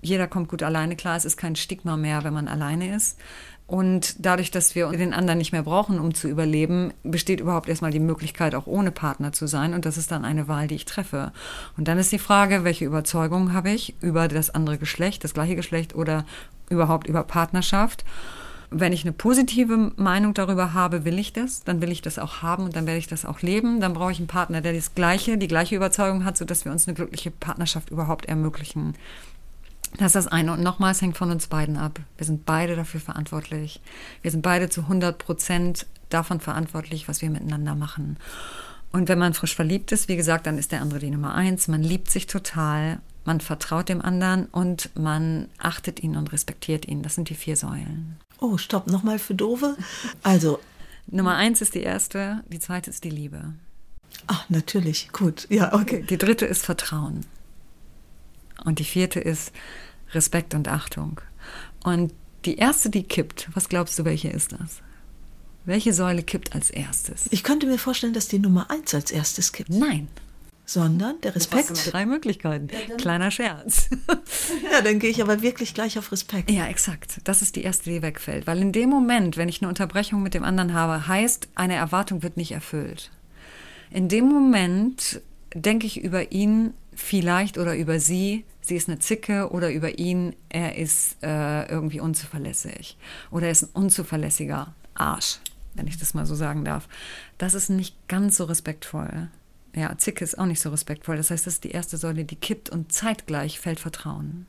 Jeder 0.00 0.28
kommt 0.28 0.48
gut 0.48 0.62
alleine 0.62 0.96
klar. 0.96 1.16
Es 1.16 1.24
ist 1.24 1.36
kein 1.36 1.56
Stigma 1.56 1.96
mehr, 1.96 2.22
wenn 2.24 2.34
man 2.34 2.48
alleine 2.48 2.94
ist. 2.94 3.18
Und 3.66 4.16
dadurch, 4.26 4.50
dass 4.50 4.74
wir 4.74 4.88
den 4.88 5.14
anderen 5.14 5.38
nicht 5.38 5.52
mehr 5.52 5.62
brauchen, 5.62 6.00
um 6.00 6.12
zu 6.12 6.28
überleben, 6.28 6.92
besteht 7.04 7.38
überhaupt 7.38 7.68
erstmal 7.68 7.92
die 7.92 8.00
Möglichkeit, 8.00 8.56
auch 8.56 8.66
ohne 8.66 8.90
Partner 8.90 9.32
zu 9.32 9.46
sein. 9.46 9.74
Und 9.74 9.86
das 9.86 9.96
ist 9.96 10.10
dann 10.10 10.24
eine 10.24 10.48
Wahl, 10.48 10.66
die 10.66 10.74
ich 10.74 10.86
treffe. 10.86 11.32
Und 11.76 11.86
dann 11.86 11.96
ist 11.96 12.10
die 12.10 12.18
Frage, 12.18 12.64
welche 12.64 12.84
Überzeugung 12.84 13.52
habe 13.52 13.70
ich 13.70 13.94
über 14.00 14.26
das 14.26 14.50
andere 14.50 14.76
Geschlecht, 14.76 15.22
das 15.22 15.34
gleiche 15.34 15.54
Geschlecht 15.54 15.94
oder 15.94 16.26
überhaupt 16.68 17.06
über 17.06 17.22
Partnerschaft. 17.22 18.04
Wenn 18.72 18.92
ich 18.92 19.02
eine 19.02 19.12
positive 19.12 19.92
Meinung 19.96 20.32
darüber 20.32 20.74
habe, 20.74 21.04
will 21.04 21.18
ich 21.18 21.32
das, 21.32 21.64
dann 21.64 21.82
will 21.82 21.90
ich 21.90 22.02
das 22.02 22.20
auch 22.20 22.42
haben 22.42 22.64
und 22.64 22.76
dann 22.76 22.86
werde 22.86 22.98
ich 22.98 23.08
das 23.08 23.24
auch 23.24 23.42
leben. 23.42 23.80
Dann 23.80 23.94
brauche 23.94 24.12
ich 24.12 24.18
einen 24.18 24.28
Partner, 24.28 24.60
der 24.60 24.72
das 24.72 24.94
gleiche, 24.94 25.38
die 25.38 25.48
gleiche 25.48 25.74
Überzeugung 25.74 26.24
hat, 26.24 26.36
sodass 26.36 26.64
wir 26.64 26.70
uns 26.70 26.86
eine 26.86 26.94
glückliche 26.94 27.32
Partnerschaft 27.32 27.90
überhaupt 27.90 28.26
ermöglichen. 28.26 28.94
Das 29.98 30.08
ist 30.08 30.16
das 30.16 30.26
eine. 30.28 30.52
Und 30.52 30.62
nochmals 30.62 31.02
hängt 31.02 31.16
von 31.16 31.30
uns 31.30 31.48
beiden 31.48 31.76
ab. 31.76 31.98
Wir 32.16 32.26
sind 32.26 32.46
beide 32.46 32.76
dafür 32.76 33.00
verantwortlich. 33.00 33.80
Wir 34.22 34.30
sind 34.30 34.42
beide 34.42 34.68
zu 34.68 34.82
100 34.82 35.18
Prozent 35.18 35.86
davon 36.08 36.40
verantwortlich, 36.40 37.08
was 37.08 37.22
wir 37.22 37.30
miteinander 37.30 37.74
machen. 37.74 38.18
Und 38.92 39.08
wenn 39.08 39.18
man 39.18 39.34
frisch 39.34 39.54
verliebt 39.54 39.92
ist, 39.92 40.08
wie 40.08 40.16
gesagt, 40.16 40.46
dann 40.46 40.58
ist 40.58 40.72
der 40.72 40.80
andere 40.80 41.00
die 41.00 41.10
Nummer 41.10 41.34
eins. 41.34 41.68
Man 41.68 41.82
liebt 41.82 42.10
sich 42.10 42.26
total, 42.26 43.00
man 43.30 43.40
vertraut 43.40 43.88
dem 43.88 44.02
anderen 44.02 44.46
und 44.46 44.90
man 44.98 45.46
achtet 45.56 46.02
ihn 46.02 46.16
und 46.16 46.32
respektiert 46.32 46.88
ihn. 46.88 47.04
Das 47.04 47.14
sind 47.14 47.28
die 47.28 47.36
vier 47.36 47.54
Säulen. 47.54 48.16
Oh, 48.40 48.58
stopp, 48.58 48.88
nochmal 48.88 49.20
für 49.20 49.36
Dove. 49.36 49.76
Also. 50.24 50.58
Nummer 51.06 51.36
eins 51.36 51.60
ist 51.60 51.76
die 51.76 51.82
erste, 51.82 52.42
die 52.48 52.58
zweite 52.58 52.90
ist 52.90 53.04
die 53.04 53.10
Liebe. 53.10 53.54
Ach, 54.26 54.46
natürlich, 54.48 55.12
gut. 55.12 55.46
Ja, 55.48 55.72
okay. 55.74 56.04
Die 56.10 56.18
dritte 56.18 56.44
ist 56.44 56.64
Vertrauen. 56.64 57.24
Und 58.64 58.80
die 58.80 58.84
vierte 58.84 59.20
ist 59.20 59.52
Respekt 60.12 60.52
und 60.52 60.66
Achtung. 60.66 61.20
Und 61.84 62.12
die 62.44 62.56
erste, 62.56 62.90
die 62.90 63.04
kippt, 63.04 63.48
was 63.54 63.68
glaubst 63.68 63.96
du, 63.96 64.04
welche 64.04 64.30
ist 64.30 64.50
das? 64.50 64.82
Welche 65.64 65.94
Säule 65.94 66.24
kippt 66.24 66.52
als 66.56 66.70
erstes? 66.70 67.26
Ich 67.30 67.44
könnte 67.44 67.68
mir 67.68 67.78
vorstellen, 67.78 68.12
dass 68.12 68.26
die 68.26 68.40
Nummer 68.40 68.68
eins 68.72 68.92
als 68.92 69.12
erstes 69.12 69.52
kippt. 69.52 69.70
Nein 69.70 70.08
sondern 70.70 71.20
der 71.22 71.34
Respekt. 71.34 71.92
Drei 71.92 72.06
Möglichkeiten. 72.06 72.68
Ja, 72.88 72.94
Kleiner 72.94 73.32
Scherz. 73.32 73.90
ja, 74.72 74.80
dann 74.82 75.00
gehe 75.00 75.10
ich 75.10 75.20
aber 75.20 75.42
wirklich 75.42 75.74
gleich 75.74 75.98
auf 75.98 76.12
Respekt. 76.12 76.48
Ja, 76.48 76.66
exakt. 76.66 77.20
Das 77.24 77.42
ist 77.42 77.56
die 77.56 77.62
erste, 77.62 77.90
die 77.90 78.02
wegfällt. 78.02 78.46
Weil 78.46 78.60
in 78.60 78.70
dem 78.70 78.88
Moment, 78.88 79.36
wenn 79.36 79.48
ich 79.48 79.60
eine 79.60 79.68
Unterbrechung 79.68 80.22
mit 80.22 80.32
dem 80.32 80.44
anderen 80.44 80.72
habe, 80.72 81.08
heißt, 81.08 81.48
eine 81.56 81.74
Erwartung 81.74 82.22
wird 82.22 82.36
nicht 82.36 82.52
erfüllt. 82.52 83.10
In 83.90 84.08
dem 84.08 84.28
Moment 84.28 85.20
denke 85.52 85.88
ich 85.88 86.00
über 86.00 86.30
ihn 86.30 86.72
vielleicht 86.94 87.58
oder 87.58 87.74
über 87.74 87.98
sie, 87.98 88.44
sie 88.60 88.76
ist 88.76 88.88
eine 88.88 89.00
Zicke 89.00 89.50
oder 89.50 89.72
über 89.72 89.98
ihn, 89.98 90.36
er 90.50 90.76
ist 90.76 91.16
äh, 91.24 91.68
irgendwie 91.68 91.98
unzuverlässig 91.98 92.96
oder 93.32 93.46
er 93.46 93.52
ist 93.52 93.64
ein 93.64 93.70
unzuverlässiger 93.72 94.72
Arsch, 94.94 95.40
wenn 95.74 95.88
ich 95.88 95.98
das 95.98 96.14
mal 96.14 96.26
so 96.26 96.36
sagen 96.36 96.64
darf. 96.64 96.88
Das 97.38 97.54
ist 97.54 97.70
nicht 97.70 97.96
ganz 98.06 98.36
so 98.36 98.44
respektvoll 98.44 99.30
ja, 99.74 99.96
Zicke 99.98 100.24
ist 100.24 100.38
auch 100.38 100.46
nicht 100.46 100.60
so 100.60 100.70
respektvoll. 100.70 101.16
Das 101.16 101.30
heißt, 101.30 101.46
das 101.46 101.54
ist 101.54 101.64
die 101.64 101.70
erste 101.70 101.96
Säule, 101.96 102.24
die 102.24 102.36
kippt 102.36 102.70
und 102.70 102.92
zeitgleich 102.92 103.60
fällt 103.60 103.80
Vertrauen. 103.80 104.46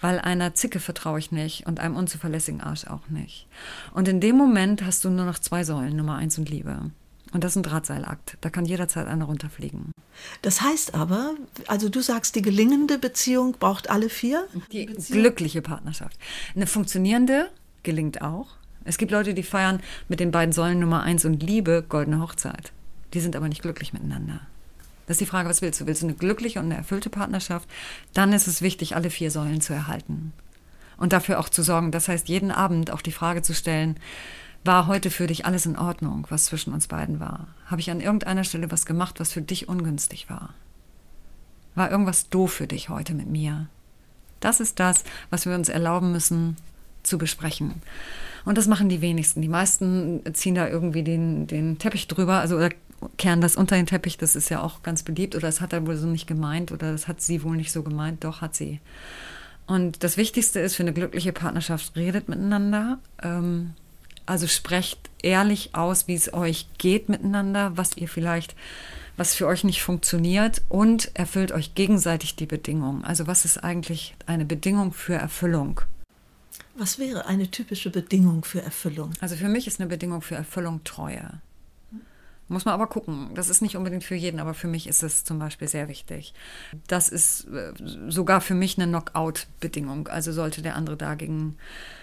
Weil 0.00 0.18
einer 0.18 0.54
Zicke 0.54 0.80
vertraue 0.80 1.18
ich 1.20 1.30
nicht 1.30 1.66
und 1.66 1.78
einem 1.78 1.96
unzuverlässigen 1.96 2.60
Arsch 2.60 2.86
auch 2.86 3.08
nicht. 3.08 3.46
Und 3.94 4.08
in 4.08 4.20
dem 4.20 4.36
Moment 4.36 4.84
hast 4.84 5.04
du 5.04 5.10
nur 5.10 5.26
noch 5.26 5.38
zwei 5.38 5.62
Säulen, 5.62 5.96
Nummer 5.96 6.16
eins 6.16 6.38
und 6.38 6.50
Liebe. 6.50 6.90
Und 7.32 7.44
das 7.44 7.52
ist 7.52 7.56
ein 7.56 7.62
Drahtseilakt. 7.62 8.36
Da 8.40 8.50
kann 8.50 8.66
jederzeit 8.66 9.06
einer 9.06 9.24
runterfliegen. 9.24 9.92
Das 10.42 10.60
heißt 10.60 10.94
aber, 10.94 11.34
also 11.66 11.88
du 11.88 12.00
sagst, 12.00 12.34
die 12.34 12.42
gelingende 12.42 12.98
Beziehung 12.98 13.52
braucht 13.58 13.88
alle 13.90 14.10
vier? 14.10 14.46
Die 14.70 14.86
glückliche 14.86 15.62
Partnerschaft. 15.62 16.18
Eine 16.54 16.66
funktionierende 16.66 17.48
gelingt 17.82 18.20
auch. 18.22 18.48
Es 18.84 18.98
gibt 18.98 19.12
Leute, 19.12 19.32
die 19.32 19.44
feiern 19.44 19.80
mit 20.08 20.20
den 20.20 20.30
beiden 20.30 20.52
Säulen 20.52 20.80
Nummer 20.80 21.04
eins 21.04 21.24
und 21.24 21.42
Liebe 21.42 21.84
goldene 21.88 22.20
Hochzeit. 22.20 22.72
Die 23.14 23.20
sind 23.20 23.36
aber 23.36 23.48
nicht 23.48 23.62
glücklich 23.62 23.92
miteinander. 23.92 24.40
Das 25.06 25.14
ist 25.14 25.20
die 25.20 25.26
Frage, 25.26 25.48
was 25.48 25.62
willst 25.62 25.80
du? 25.80 25.86
Willst 25.86 26.02
du 26.02 26.06
eine 26.06 26.14
glückliche 26.14 26.58
und 26.58 26.66
eine 26.66 26.76
erfüllte 26.76 27.10
Partnerschaft? 27.10 27.68
Dann 28.14 28.32
ist 28.32 28.46
es 28.46 28.62
wichtig, 28.62 28.94
alle 28.94 29.10
vier 29.10 29.30
Säulen 29.30 29.60
zu 29.60 29.72
erhalten. 29.72 30.32
Und 30.96 31.12
dafür 31.12 31.40
auch 31.40 31.48
zu 31.48 31.62
sorgen. 31.62 31.90
Das 31.90 32.08
heißt, 32.08 32.28
jeden 32.28 32.50
Abend 32.50 32.90
auch 32.90 33.02
die 33.02 33.12
Frage 33.12 33.42
zu 33.42 33.54
stellen, 33.54 33.96
war 34.64 34.86
heute 34.86 35.10
für 35.10 35.26
dich 35.26 35.44
alles 35.44 35.66
in 35.66 35.76
Ordnung, 35.76 36.26
was 36.30 36.44
zwischen 36.44 36.72
uns 36.72 36.86
beiden 36.86 37.18
war? 37.18 37.48
Habe 37.66 37.80
ich 37.80 37.90
an 37.90 38.00
irgendeiner 38.00 38.44
Stelle 38.44 38.70
was 38.70 38.86
gemacht, 38.86 39.18
was 39.18 39.32
für 39.32 39.42
dich 39.42 39.68
ungünstig 39.68 40.30
war? 40.30 40.50
War 41.74 41.90
irgendwas 41.90 42.28
doof 42.28 42.52
für 42.52 42.68
dich 42.68 42.88
heute 42.88 43.14
mit 43.14 43.26
mir? 43.26 43.66
Das 44.38 44.60
ist 44.60 44.78
das, 44.78 45.04
was 45.30 45.46
wir 45.46 45.54
uns 45.54 45.68
erlauben 45.68 46.12
müssen 46.12 46.56
zu 47.02 47.18
besprechen. 47.18 47.82
Und 48.44 48.58
das 48.58 48.68
machen 48.68 48.88
die 48.88 49.00
wenigsten. 49.00 49.42
Die 49.42 49.48
meisten 49.48 50.20
ziehen 50.34 50.54
da 50.54 50.68
irgendwie 50.68 51.02
den, 51.02 51.46
den 51.46 51.78
Teppich 51.78 52.06
drüber, 52.08 52.38
also 52.38 52.56
oder 52.56 52.70
kehren 53.16 53.40
das 53.40 53.56
unter 53.56 53.76
den 53.76 53.86
Teppich, 53.86 54.18
das 54.18 54.36
ist 54.36 54.48
ja 54.48 54.62
auch 54.62 54.82
ganz 54.82 55.02
beliebt, 55.02 55.34
oder 55.34 55.48
das 55.48 55.60
hat 55.60 55.72
er 55.72 55.86
wohl 55.86 55.96
so 55.96 56.06
nicht 56.06 56.26
gemeint, 56.26 56.72
oder 56.72 56.92
das 56.92 57.08
hat 57.08 57.20
sie 57.20 57.42
wohl 57.42 57.56
nicht 57.56 57.72
so 57.72 57.82
gemeint, 57.82 58.24
doch 58.24 58.40
hat 58.40 58.54
sie. 58.54 58.80
Und 59.66 60.02
das 60.02 60.16
Wichtigste 60.16 60.60
ist 60.60 60.74
für 60.74 60.82
eine 60.82 60.92
glückliche 60.92 61.32
Partnerschaft, 61.32 61.96
redet 61.96 62.28
miteinander. 62.28 62.98
Ähm, 63.22 63.74
also 64.26 64.46
sprecht 64.46 65.10
ehrlich 65.22 65.74
aus, 65.74 66.08
wie 66.08 66.14
es 66.14 66.32
euch 66.32 66.66
geht 66.78 67.08
miteinander, 67.08 67.76
was 67.76 67.96
ihr 67.96 68.08
vielleicht, 68.08 68.54
was 69.16 69.34
für 69.34 69.46
euch 69.46 69.64
nicht 69.64 69.82
funktioniert 69.82 70.62
und 70.68 71.10
erfüllt 71.14 71.52
euch 71.52 71.74
gegenseitig 71.74 72.36
die 72.36 72.46
Bedingungen. 72.46 73.04
Also 73.04 73.26
was 73.26 73.44
ist 73.44 73.58
eigentlich 73.58 74.14
eine 74.26 74.44
Bedingung 74.44 74.92
für 74.92 75.14
Erfüllung? 75.14 75.80
Was 76.76 76.98
wäre 76.98 77.26
eine 77.26 77.50
typische 77.50 77.90
Bedingung 77.90 78.44
für 78.44 78.62
Erfüllung? 78.62 79.12
Also 79.20 79.36
für 79.36 79.48
mich 79.48 79.66
ist 79.66 79.80
eine 79.80 79.88
Bedingung 79.88 80.22
für 80.22 80.36
Erfüllung 80.36 80.82
Treue. 80.84 81.40
Muss 82.52 82.66
man 82.66 82.74
aber 82.74 82.86
gucken. 82.86 83.30
Das 83.34 83.48
ist 83.48 83.62
nicht 83.62 83.78
unbedingt 83.78 84.04
für 84.04 84.14
jeden, 84.14 84.38
aber 84.38 84.52
für 84.52 84.68
mich 84.68 84.86
ist 84.86 85.02
es 85.02 85.24
zum 85.24 85.38
Beispiel 85.38 85.68
sehr 85.68 85.88
wichtig. 85.88 86.34
Das 86.86 87.08
ist 87.08 87.48
äh, 87.48 87.72
sogar 88.08 88.42
für 88.42 88.54
mich 88.54 88.76
eine 88.76 88.86
Knockout-Bedingung. 88.88 90.08
Also 90.08 90.32
sollte 90.32 90.60
der 90.60 90.76
andere 90.76 90.98
dagegen 90.98 91.56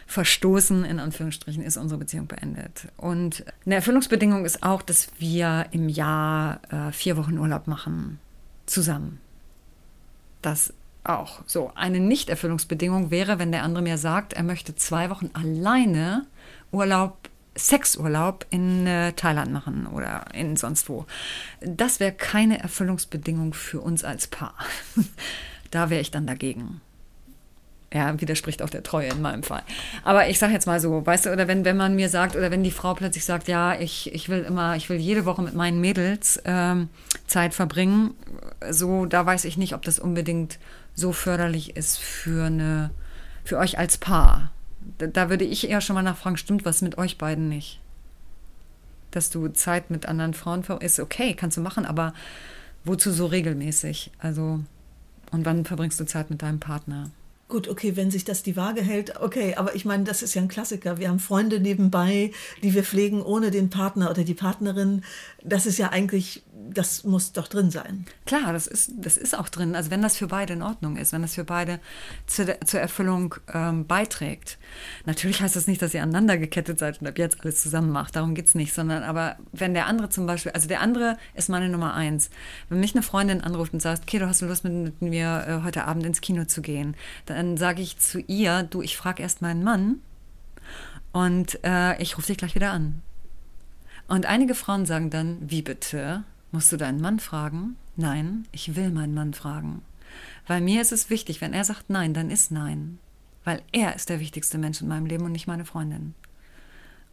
verstoßen, 0.08 0.86
in 0.86 1.00
Anführungsstrichen, 1.00 1.62
ist 1.62 1.78
unsere 1.78 2.00
Beziehung 2.00 2.26
beendet. 2.26 2.88
Und 2.98 3.46
eine 3.64 3.76
Erfüllungsbedingung 3.76 4.44
ist 4.44 4.64
auch, 4.64 4.82
dass 4.82 5.10
wir 5.20 5.68
im 5.70 5.88
Jahr 5.88 6.62
äh, 6.72 6.92
vier 6.92 7.16
Wochen 7.16 7.38
Urlaub 7.38 7.68
machen. 7.68 8.20
Zusammen. 8.66 9.20
Das 10.42 10.74
auch. 11.04 11.42
So, 11.46 11.72
eine 11.76 12.00
Nichterfüllungsbedingung 12.00 13.12
wäre, 13.12 13.38
wenn 13.38 13.52
der 13.52 13.62
andere 13.62 13.84
mir 13.84 14.00
sagt, 14.00 14.34
er 14.34 14.44
möchte 14.44 14.76
zwei 14.76 15.12
Wochen 15.12 15.30
alleine 15.34 16.26
Urlaub 16.72 17.30
Sexurlaub 17.60 18.46
in 18.50 18.88
äh, 18.88 19.14
Thailand 19.14 19.52
machen 19.52 19.88
oder 19.88 20.26
in 20.34 20.56
sonst 20.56 20.90
wo. 20.90 21.06
Das 21.62 22.00
wäre 22.00 22.12
keine 22.12 22.60
Erfüllungsbedingung 22.60 23.54
für 23.54 23.82
uns 23.82 24.04
als 24.04 24.28
Paar. 24.28 24.56
da 25.72 25.90
wäre 25.90 26.02
ich 26.02 26.12
dann 26.12 26.28
dagegen. 26.28 26.82
Ja, 27.92 28.22
widerspricht 28.22 28.62
auch 28.62 28.70
der 28.70 28.84
Treue 28.84 29.08
in 29.08 29.22
meinem 29.22 29.42
Fall. 29.42 29.64
Aber 30.04 30.30
ich 30.30 30.38
sage 30.38 30.54
jetzt 30.54 30.68
mal 30.68 30.80
so, 30.80 31.04
weißt 31.06 31.26
du, 31.26 31.34
oder 31.34 31.48
wenn, 31.48 31.66
wenn 31.66 31.76
man 31.76 31.96
mir 31.96 32.08
sagt, 32.10 32.36
oder 32.36 32.52
wenn 32.52 32.64
die 32.64 32.70
Frau 32.70 32.94
plötzlich 32.94 33.26
sagt, 33.26 33.48
ja, 33.48 33.74
ich, 33.80 34.14
ich 34.14 34.30
will 34.30 34.44
immer, 34.44 34.76
ich 34.76 34.90
will 34.90 34.98
jede 34.98 35.26
Woche 35.26 35.42
mit 35.42 35.56
meinen 35.56 35.82
Mädels 35.82 36.40
ähm, 36.46 36.90
Zeit 37.26 37.56
verbringen, 37.56 38.14
so, 38.70 39.08
da 39.08 39.26
weiß 39.26 39.46
ich 39.46 39.58
nicht, 39.58 39.74
ob 39.74 39.82
das 39.82 39.98
unbedingt 39.98 40.60
so 40.94 41.14
förderlich 41.14 41.76
ist 41.78 41.98
für 41.98 42.46
eine, 42.46 42.92
für 43.44 43.58
euch 43.58 43.80
als 43.80 43.98
Paar. 43.98 44.52
Da, 44.98 45.08
da 45.08 45.30
würde 45.30 45.46
ich 45.46 45.70
eher 45.70 45.82
schon 45.82 45.96
mal 45.96 46.04
nachfragen, 46.04 46.38
stimmt 46.38 46.66
was 46.66 46.82
mit 46.82 46.98
euch 46.98 47.18
beiden 47.18 47.50
nicht? 47.50 47.80
Dass 49.12 49.30
du 49.30 49.48
Zeit 49.50 49.90
mit 49.90 50.06
anderen 50.06 50.34
Frauen 50.34 50.64
ist 50.82 51.00
okay, 51.00 51.34
kannst 51.34 51.58
du 51.58 51.62
machen, 51.62 51.86
aber 51.86 52.14
wozu 52.84 53.12
so 53.12 53.26
regelmäßig? 53.26 54.12
Also, 54.20 54.60
und 55.32 55.46
wann 55.46 55.66
verbringst 55.66 56.00
du 56.00 56.06
Zeit 56.06 56.30
mit 56.30 56.42
deinem 56.42 56.60
Partner? 56.60 57.12
Gut, 57.50 57.68
okay, 57.68 57.96
wenn 57.96 58.12
sich 58.12 58.26
das 58.26 58.44
die 58.44 58.56
Waage 58.56 58.84
hält, 58.84 59.20
okay, 59.22 59.56
aber 59.56 59.74
ich 59.74 59.84
meine, 59.84 60.04
das 60.04 60.22
ist 60.22 60.36
ja 60.36 60.42
ein 60.44 60.48
Klassiker. 60.48 61.00
Wir 61.00 61.10
haben 61.10 61.18
Freunde 61.18 61.60
nebenbei, 61.60 62.32
die 62.62 62.76
wir 62.76 62.84
pflegen 62.84 63.24
ohne 63.24 63.50
den 63.50 63.72
Partner 63.72 64.12
oder 64.12 64.24
die 64.24 64.36
Partnerin. 64.36 65.02
Das 65.44 65.66
ist 65.66 65.80
ja 65.80 65.90
eigentlich 65.90 66.44
das 66.72 67.04
muss 67.04 67.32
doch 67.32 67.48
drin 67.48 67.72
sein. 67.72 68.06
Klar, 68.26 68.54
das 68.54 68.68
ist, 68.68 68.92
das 68.98 69.18
ist 69.18 69.38
auch 69.38 69.50
drin. 69.50 69.76
Also 69.76 69.92
wenn 69.92 70.02
das 70.02 70.18
für 70.18 70.28
beide 70.28 70.54
in 70.54 70.62
Ordnung 70.62 70.98
ist, 70.98 71.14
wenn 71.14 71.22
das 71.22 71.36
für 71.36 71.44
beide 71.44 71.80
zu 72.28 72.46
zur 72.66 72.80
Erfüllung 72.80 73.36
ähm, 73.54 73.88
beiträgt. 73.88 74.58
Natürlich 75.06 75.42
heißt 75.42 75.56
das 75.56 75.68
nicht, 75.68 75.82
dass 75.82 75.94
ihr 75.94 76.04
aneinander 76.04 76.38
gekettet 76.38 76.80
seid 76.80 77.02
und 77.02 77.08
ab 77.08 77.18
jetzt 77.18 77.42
alles 77.42 77.62
zusammen 77.62 77.92
macht. 77.92 78.16
Darum 78.16 78.36
geht 78.36 78.48
es 78.48 78.56
nicht. 78.56 78.74
Sondern 78.74 79.04
aber 79.04 79.38
wenn 79.52 79.74
der 79.74 79.88
andere 79.88 80.10
zum 80.10 80.26
Beispiel, 80.26 80.52
also 80.52 80.68
der 80.68 80.82
andere 80.82 81.18
ist 81.34 81.50
meine 81.50 81.70
Nummer 81.70 81.94
eins. 81.94 82.30
Wenn 82.70 82.80
mich 82.80 82.94
eine 82.94 83.04
Freundin 83.04 83.42
anruft 83.42 83.74
und 83.74 83.82
sagt, 83.82 84.04
okay, 84.04 84.20
du 84.20 84.28
hast 84.28 84.42
Lust 84.42 84.64
mit, 84.64 84.74
mit 84.74 85.02
mir 85.02 85.46
äh, 85.48 85.66
heute 85.66 85.86
Abend 85.86 86.06
ins 86.06 86.22
Kino 86.22 86.46
zu 86.46 86.62
gehen, 86.62 86.96
dann 87.26 87.58
sage 87.58 87.82
ich 87.82 87.98
zu 88.00 88.20
ihr, 88.20 88.64
du, 88.64 88.82
ich 88.82 88.98
frage 88.98 89.24
erst 89.24 89.42
meinen 89.42 89.64
Mann 89.64 90.02
und 91.12 91.60
äh, 91.64 92.02
ich 92.02 92.18
rufe 92.18 92.28
dich 92.28 92.38
gleich 92.38 92.56
wieder 92.56 92.72
an. 92.72 93.02
Und 94.08 94.26
einige 94.26 94.56
Frauen 94.56 94.86
sagen 94.86 95.10
dann, 95.10 95.38
wie 95.40 95.62
bitte? 95.62 96.24
Musst 96.52 96.72
du 96.72 96.78
deinen 96.78 97.02
Mann 97.02 97.20
fragen? 97.20 97.76
Nein, 97.96 98.48
ich 98.52 98.76
will 98.76 98.92
meinen 98.92 99.14
Mann 99.14 99.34
fragen. 99.34 99.84
Weil 100.48 100.62
mir 100.62 100.82
ist 100.82 100.92
es 100.92 101.10
wichtig, 101.10 101.42
wenn 101.42 101.54
er 101.54 101.64
sagt 101.64 101.90
Nein, 101.90 102.14
dann 102.14 102.32
ist 102.32 102.52
Nein. 102.52 102.98
Weil 103.44 103.62
er 103.72 103.96
ist 103.96 104.10
der 104.10 104.20
wichtigste 104.20 104.58
Mensch 104.58 104.82
in 104.82 104.88
meinem 104.88 105.06
Leben 105.06 105.26
und 105.26 105.32
nicht 105.32 105.48
meine 105.48 105.66
Freundin. 105.66 106.16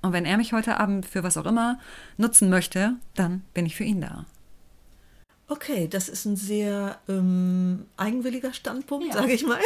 Und 0.03 0.13
wenn 0.13 0.25
er 0.25 0.37
mich 0.37 0.53
heute 0.53 0.79
Abend 0.79 1.07
für 1.07 1.23
was 1.23 1.37
auch 1.37 1.47
immer 1.47 1.79
nutzen 2.17 2.49
möchte, 2.49 2.95
dann 3.15 3.43
bin 3.55 3.67
ich 3.67 3.77
für 3.77 3.85
ihn 3.85 4.01
da. 4.01 4.25
Okay, 5.49 5.87
das 5.87 6.09
ist 6.09 6.25
ein 6.25 6.37
sehr 6.37 6.99
ähm, 7.09 7.87
eigenwilliger 7.97 8.53
Standpunkt, 8.53 9.09
ja. 9.09 9.21
sage 9.21 9.33
ich 9.33 9.47
mal. 9.47 9.61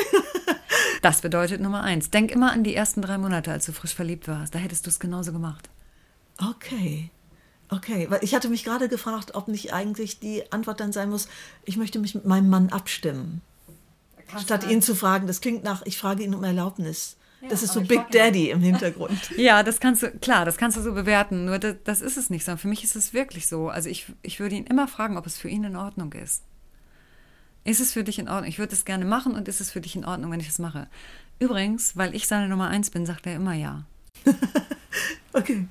das 1.03 1.23
bedeutet 1.23 1.61
Nummer 1.61 1.83
eins. 1.83 2.11
Denk 2.11 2.31
immer 2.31 2.53
an 2.53 2.65
die 2.65 2.75
ersten 2.75 3.03
drei 3.03 3.19
Monate, 3.19 3.50
als 3.50 3.67
du 3.67 3.73
frisch 3.73 3.95
verliebt 3.95 4.29
warst. 4.29 4.55
Da 4.55 4.59
hättest 4.59 4.85
du 4.87 4.91
es 4.91 5.00
genauso 5.00 5.33
gemacht. 5.33 5.71
Okay. 6.39 7.11
Okay, 7.71 8.07
weil 8.11 8.23
ich 8.23 8.35
hatte 8.35 8.49
mich 8.49 8.65
gerade 8.65 8.89
gefragt, 8.89 9.35
ob 9.35 9.49
nicht 9.49 9.73
eigentlich 9.73 10.19
die 10.19 10.50
Antwort 10.53 10.81
dann 10.81 10.93
sein 10.93 11.09
muss, 11.09 11.29
ich 11.65 11.77
möchte 11.77 11.99
mich 11.99 12.15
mit 12.15 12.25
meinem 12.25 12.49
Mann 12.49 12.71
abstimmen. 12.71 13.43
Kannst 14.29 14.47
statt 14.47 14.69
ihn 14.69 14.83
zu 14.83 14.95
fragen, 14.95 15.27
das 15.27 15.41
klingt 15.41 15.65
nach, 15.65 15.83
ich 15.87 15.99
frage 15.99 16.23
ihn 16.25 16.35
um 16.35 16.43
Erlaubnis. 16.45 17.17
Ja, 17.41 17.49
das 17.49 17.62
ist 17.62 17.73
so 17.73 17.81
Big 17.81 18.11
Daddy 18.11 18.50
im 18.50 18.61
Hintergrund. 18.61 19.19
ja, 19.37 19.62
das 19.62 19.81
kannst 19.81 20.03
du, 20.03 20.11
klar, 20.11 20.45
das 20.45 20.59
kannst 20.59 20.77
du 20.77 20.83
so 20.83 20.93
bewerten. 20.93 21.47
Nur 21.47 21.59
das, 21.59 21.77
das 21.85 22.00
ist 22.03 22.17
es 22.17 22.29
nicht, 22.29 22.45
sondern 22.45 22.59
für 22.59 22.69
mich 22.69 22.85
ist 22.85 22.97
es 22.97 23.15
wirklich 23.15 23.49
so. 23.49 23.71
Also 23.71 23.89
ich, 23.89 24.07
ich 24.23 24.41
würde 24.41 24.57
ihn 24.57 24.67
immer 24.67 24.87
fragen, 24.89 25.17
ob 25.17 25.27
es 25.27 25.39
für 25.39 25.49
ihn 25.49 25.65
in 25.65 25.77
Ordnung 25.77 26.12
ist. 26.12 26.43
Ist 27.65 27.81
es 27.81 27.93
für 27.93 28.05
dich 28.05 28.19
in 28.19 28.29
Ordnung? 28.29 28.49
Ich 28.49 28.59
würde 28.59 28.75
es 28.75 28.85
gerne 28.85 29.05
machen 29.05 29.35
und 29.35 29.49
ist 29.49 29.61
es 29.61 29.71
für 29.71 29.81
dich 29.81 29.97
in 29.97 30.05
Ordnung, 30.05 30.31
wenn 30.31 30.41
ich 30.41 30.49
es 30.49 30.59
mache? 30.59 30.89
Übrigens, 31.39 31.97
weil 31.97 32.15
ich 32.15 32.27
seine 32.27 32.49
Nummer 32.49 32.69
eins 32.69 32.91
bin, 32.91 33.07
sagt 33.07 33.27
er 33.27 33.37
immer 33.37 33.55
ja. 33.55 33.85
Okay. 35.33 35.67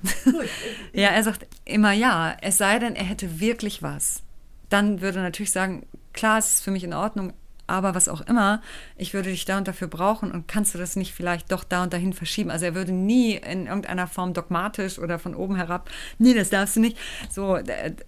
ja, 0.94 1.08
er 1.08 1.22
sagt 1.22 1.46
immer 1.66 1.92
ja, 1.92 2.34
es 2.40 2.56
sei 2.56 2.78
denn, 2.78 2.96
er 2.96 3.04
hätte 3.04 3.40
wirklich 3.40 3.82
was. 3.82 4.22
Dann 4.70 5.02
würde 5.02 5.18
er 5.18 5.24
natürlich 5.24 5.52
sagen, 5.52 5.86
klar, 6.14 6.38
es 6.38 6.50
ist 6.50 6.64
für 6.64 6.70
mich 6.70 6.84
in 6.84 6.94
Ordnung, 6.94 7.34
aber 7.70 7.94
was 7.94 8.08
auch 8.08 8.20
immer, 8.22 8.62
ich 8.96 9.14
würde 9.14 9.30
dich 9.30 9.44
da 9.44 9.58
und 9.58 9.68
dafür 9.68 9.86
brauchen 9.86 10.32
und 10.32 10.48
kannst 10.48 10.74
du 10.74 10.78
das 10.78 10.96
nicht 10.96 11.14
vielleicht 11.14 11.52
doch 11.52 11.62
da 11.62 11.84
und 11.84 11.92
dahin 11.92 12.12
verschieben? 12.12 12.50
Also 12.50 12.64
er 12.66 12.74
würde 12.74 12.92
nie 12.92 13.34
in 13.34 13.66
irgendeiner 13.66 14.08
Form 14.08 14.32
dogmatisch 14.32 14.98
oder 14.98 15.18
von 15.18 15.34
oben 15.34 15.56
herab, 15.56 15.88
nee, 16.18 16.34
das 16.34 16.50
darfst 16.50 16.76
du 16.76 16.80
nicht, 16.80 16.98
so, 17.28 17.58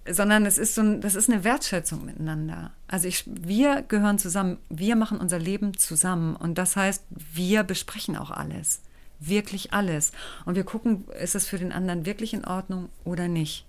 sondern 0.09 0.45
es 0.45 0.57
ist 0.57 0.75
so 0.75 0.81
ein, 0.81 0.99
das 0.99 1.15
ist 1.15 1.29
eine 1.29 1.43
Wertschätzung 1.43 2.03
miteinander. 2.03 2.71
Also 2.87 3.07
ich, 3.07 3.23
wir 3.25 3.83
gehören 3.83 4.19
zusammen, 4.19 4.57
wir 4.69 4.95
machen 4.95 5.19
unser 5.19 5.39
Leben 5.39 5.77
zusammen 5.77 6.35
und 6.35 6.57
das 6.57 6.75
heißt, 6.75 7.05
wir 7.09 7.63
besprechen 7.63 8.17
auch 8.17 8.31
alles 8.31 8.81
wirklich 9.27 9.73
alles. 9.73 10.11
Und 10.45 10.55
wir 10.55 10.63
gucken, 10.63 11.05
ist 11.19 11.35
es 11.35 11.47
für 11.47 11.57
den 11.57 11.71
anderen 11.71 12.05
wirklich 12.05 12.33
in 12.33 12.45
Ordnung 12.45 12.89
oder 13.03 13.27
nicht. 13.27 13.65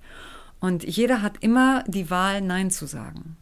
Und 0.60 0.84
jeder 0.84 1.22
hat 1.22 1.34
immer 1.40 1.84
die 1.86 2.10
Wahl, 2.10 2.40
Nein 2.40 2.70
zu 2.70 2.86
sagen. 2.86 3.36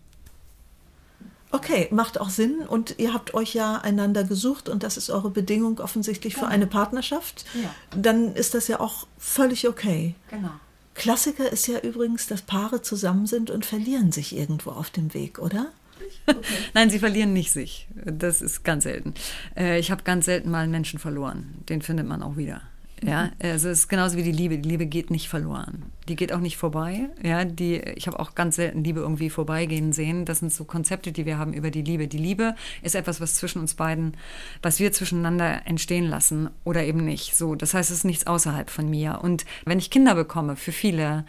Okay, 1.52 1.86
macht 1.90 2.18
auch 2.18 2.30
Sinn. 2.30 2.60
Und 2.66 2.98
ihr 2.98 3.12
habt 3.12 3.34
euch 3.34 3.54
ja 3.54 3.76
einander 3.76 4.24
gesucht 4.24 4.68
und 4.68 4.82
das 4.82 4.96
ist 4.96 5.10
eure 5.10 5.30
Bedingung 5.30 5.78
offensichtlich 5.78 6.34
genau. 6.34 6.46
für 6.46 6.52
eine 6.52 6.66
Partnerschaft. 6.66 7.44
Ja. 7.54 7.74
Dann 7.96 8.34
ist 8.34 8.54
das 8.54 8.68
ja 8.68 8.80
auch 8.80 9.06
völlig 9.18 9.68
okay. 9.68 10.14
Genau. 10.30 10.50
Klassiker 10.94 11.50
ist 11.50 11.66
ja 11.68 11.78
übrigens, 11.78 12.26
dass 12.26 12.42
Paare 12.42 12.82
zusammen 12.82 13.26
sind 13.26 13.50
und 13.50 13.66
verlieren 13.66 14.12
sich 14.12 14.36
irgendwo 14.36 14.70
auf 14.70 14.90
dem 14.90 15.14
Weg, 15.14 15.38
oder? 15.38 15.68
Okay. 16.24 16.38
Nein, 16.72 16.88
sie 16.88 17.00
verlieren 17.00 17.32
nicht 17.32 17.50
sich. 17.50 17.88
Das 17.94 18.42
ist 18.42 18.62
ganz 18.62 18.84
selten. 18.84 19.14
Äh, 19.56 19.80
ich 19.80 19.90
habe 19.90 20.04
ganz 20.04 20.26
selten 20.26 20.50
mal 20.50 20.62
einen 20.62 20.70
Menschen 20.70 21.00
verloren. 21.00 21.54
Den 21.68 21.82
findet 21.82 22.06
man 22.06 22.22
auch 22.22 22.36
wieder. 22.36 22.62
Ja, 23.04 23.24
mhm. 23.24 23.30
also 23.42 23.68
es 23.68 23.80
ist 23.80 23.88
genauso 23.88 24.16
wie 24.16 24.22
die 24.22 24.32
Liebe. 24.32 24.58
Die 24.58 24.68
Liebe 24.68 24.86
geht 24.86 25.10
nicht 25.10 25.28
verloren. 25.28 25.84
Die 26.08 26.16
geht 26.16 26.32
auch 26.32 26.40
nicht 26.40 26.56
vorbei. 26.56 27.08
Ja, 27.22 27.44
die, 27.44 27.76
ich 27.76 28.06
habe 28.06 28.20
auch 28.20 28.34
ganz 28.34 28.56
selten 28.56 28.84
Liebe 28.84 29.00
irgendwie 29.00 29.30
vorbeigehen 29.30 29.92
sehen. 29.92 30.24
Das 30.24 30.38
sind 30.38 30.52
so 30.52 30.64
Konzepte, 30.64 31.12
die 31.12 31.26
wir 31.26 31.38
haben 31.38 31.52
über 31.52 31.70
die 31.70 31.82
Liebe. 31.82 32.06
Die 32.06 32.18
Liebe 32.18 32.54
ist 32.82 32.94
etwas, 32.94 33.20
was 33.20 33.34
zwischen 33.34 33.60
uns 33.60 33.74
beiden, 33.74 34.16
was 34.62 34.78
wir 34.78 34.92
zwischeneinander 34.92 35.66
entstehen 35.66 36.06
lassen 36.06 36.50
oder 36.64 36.84
eben 36.84 37.04
nicht. 37.04 37.36
So, 37.36 37.54
das 37.54 37.74
heißt, 37.74 37.90
es 37.90 37.98
ist 37.98 38.04
nichts 38.04 38.26
außerhalb 38.26 38.70
von 38.70 38.88
mir. 38.88 39.20
Und 39.22 39.44
wenn 39.64 39.78
ich 39.78 39.90
Kinder 39.90 40.14
bekomme, 40.14 40.56
für 40.56 40.72
viele 40.72 41.24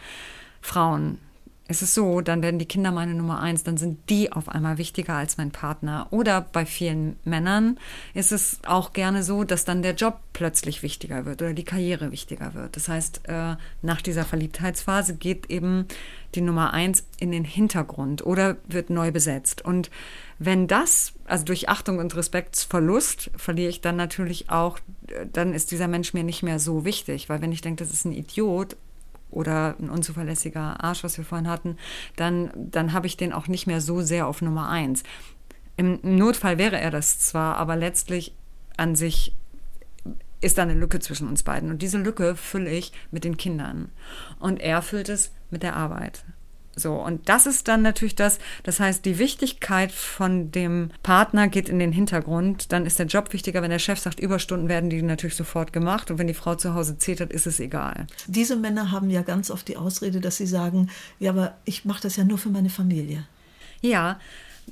Frauen, 0.61 1.17
ist 1.73 1.81
es 1.81 1.95
so, 1.95 2.21
dann 2.21 2.43
werden 2.43 2.59
die 2.59 2.67
Kinder 2.67 2.91
meine 2.91 3.15
Nummer 3.15 3.39
eins, 3.39 3.63
dann 3.63 3.77
sind 3.77 4.07
die 4.09 4.31
auf 4.31 4.47
einmal 4.47 4.77
wichtiger 4.77 5.15
als 5.15 5.37
mein 5.37 5.49
Partner. 5.49 6.05
Oder 6.11 6.41
bei 6.41 6.67
vielen 6.67 7.17
Männern 7.25 7.79
ist 8.13 8.31
es 8.31 8.59
auch 8.67 8.93
gerne 8.93 9.23
so, 9.23 9.43
dass 9.43 9.65
dann 9.65 9.81
der 9.81 9.95
Job 9.95 10.19
plötzlich 10.33 10.83
wichtiger 10.83 11.25
wird 11.25 11.41
oder 11.41 11.53
die 11.53 11.63
Karriere 11.63 12.11
wichtiger 12.11 12.53
wird. 12.53 12.75
Das 12.75 12.87
heißt, 12.87 13.21
äh, 13.27 13.55
nach 13.81 14.01
dieser 14.03 14.23
Verliebtheitsphase 14.23 15.15
geht 15.15 15.49
eben 15.49 15.87
die 16.35 16.41
Nummer 16.41 16.73
eins 16.73 17.05
in 17.19 17.31
den 17.31 17.43
Hintergrund 17.43 18.23
oder 18.23 18.57
wird 18.67 18.91
neu 18.91 19.11
besetzt. 19.11 19.65
Und 19.65 19.89
wenn 20.37 20.67
das, 20.67 21.13
also 21.25 21.45
durch 21.45 21.69
Achtung 21.69 21.97
und 21.97 22.15
Respektsverlust, 22.15 23.31
verliere 23.35 23.69
ich 23.69 23.81
dann 23.81 23.95
natürlich 23.95 24.51
auch, 24.51 24.77
äh, 25.07 25.25
dann 25.31 25.53
ist 25.53 25.71
dieser 25.71 25.87
Mensch 25.87 26.13
mir 26.13 26.23
nicht 26.23 26.43
mehr 26.43 26.59
so 26.59 26.85
wichtig, 26.85 27.29
weil 27.29 27.41
wenn 27.41 27.51
ich 27.51 27.61
denke, 27.61 27.83
das 27.83 27.91
ist 27.91 28.05
ein 28.05 28.13
Idiot 28.13 28.75
oder 29.33 29.75
ein 29.79 29.89
unzuverlässiger 29.89 30.83
Arsch, 30.83 31.03
was 31.03 31.17
wir 31.17 31.25
vorhin 31.25 31.49
hatten, 31.49 31.77
dann, 32.15 32.51
dann 32.55 32.93
habe 32.93 33.07
ich 33.07 33.17
den 33.17 33.33
auch 33.33 33.47
nicht 33.47 33.67
mehr 33.67 33.81
so 33.81 34.01
sehr 34.01 34.27
auf 34.27 34.41
Nummer 34.41 34.69
eins. 34.69 35.03
Im 35.75 35.99
Notfall 36.03 36.57
wäre 36.57 36.79
er 36.79 36.91
das 36.91 37.19
zwar, 37.19 37.57
aber 37.57 37.75
letztlich 37.75 38.35
an 38.77 38.95
sich 38.95 39.33
ist 40.41 40.57
da 40.57 40.63
eine 40.63 40.73
Lücke 40.73 40.99
zwischen 40.99 41.27
uns 41.27 41.43
beiden. 41.43 41.69
Und 41.69 41.81
diese 41.81 41.97
Lücke 41.97 42.35
fülle 42.35 42.69
ich 42.69 42.91
mit 43.11 43.23
den 43.23 43.37
Kindern. 43.37 43.89
Und 44.39 44.59
er 44.59 44.81
füllt 44.81 45.09
es 45.09 45.31
mit 45.49 45.63
der 45.63 45.75
Arbeit. 45.75 46.25
So, 46.75 46.95
und 46.95 47.29
das 47.29 47.45
ist 47.45 47.67
dann 47.67 47.83
natürlich 47.83 48.15
das, 48.15 48.39
das 48.63 48.79
heißt, 48.79 49.05
die 49.05 49.19
Wichtigkeit 49.19 49.91
von 49.91 50.51
dem 50.51 50.89
Partner 51.03 51.47
geht 51.47 51.69
in 51.69 51.79
den 51.79 51.91
Hintergrund. 51.91 52.71
Dann 52.71 52.85
ist 52.85 52.97
der 52.99 53.05
Job 53.05 53.31
wichtiger. 53.33 53.61
Wenn 53.61 53.69
der 53.69 53.79
Chef 53.79 53.99
sagt, 53.99 54.19
Überstunden 54.19 54.69
werden 54.69 54.89
die 54.89 55.01
natürlich 55.01 55.35
sofort 55.35 55.71
gemacht. 55.71 56.09
Und 56.09 56.17
wenn 56.17 56.27
die 56.27 56.33
Frau 56.33 56.55
zu 56.55 56.73
Hause 56.73 56.97
zetert, 56.97 57.31
ist 57.31 57.45
es 57.45 57.59
egal. 57.59 58.07
Diese 58.27 58.55
Männer 58.55 58.91
haben 58.91 59.09
ja 59.09 59.21
ganz 59.21 59.51
oft 59.51 59.67
die 59.67 59.77
Ausrede, 59.77 60.19
dass 60.19 60.37
sie 60.37 60.47
sagen, 60.47 60.89
ja, 61.19 61.31
aber 61.31 61.55
ich 61.65 61.85
mache 61.85 62.01
das 62.01 62.15
ja 62.15 62.23
nur 62.23 62.37
für 62.37 62.49
meine 62.49 62.69
Familie. 62.69 63.25
Ja, 63.81 64.17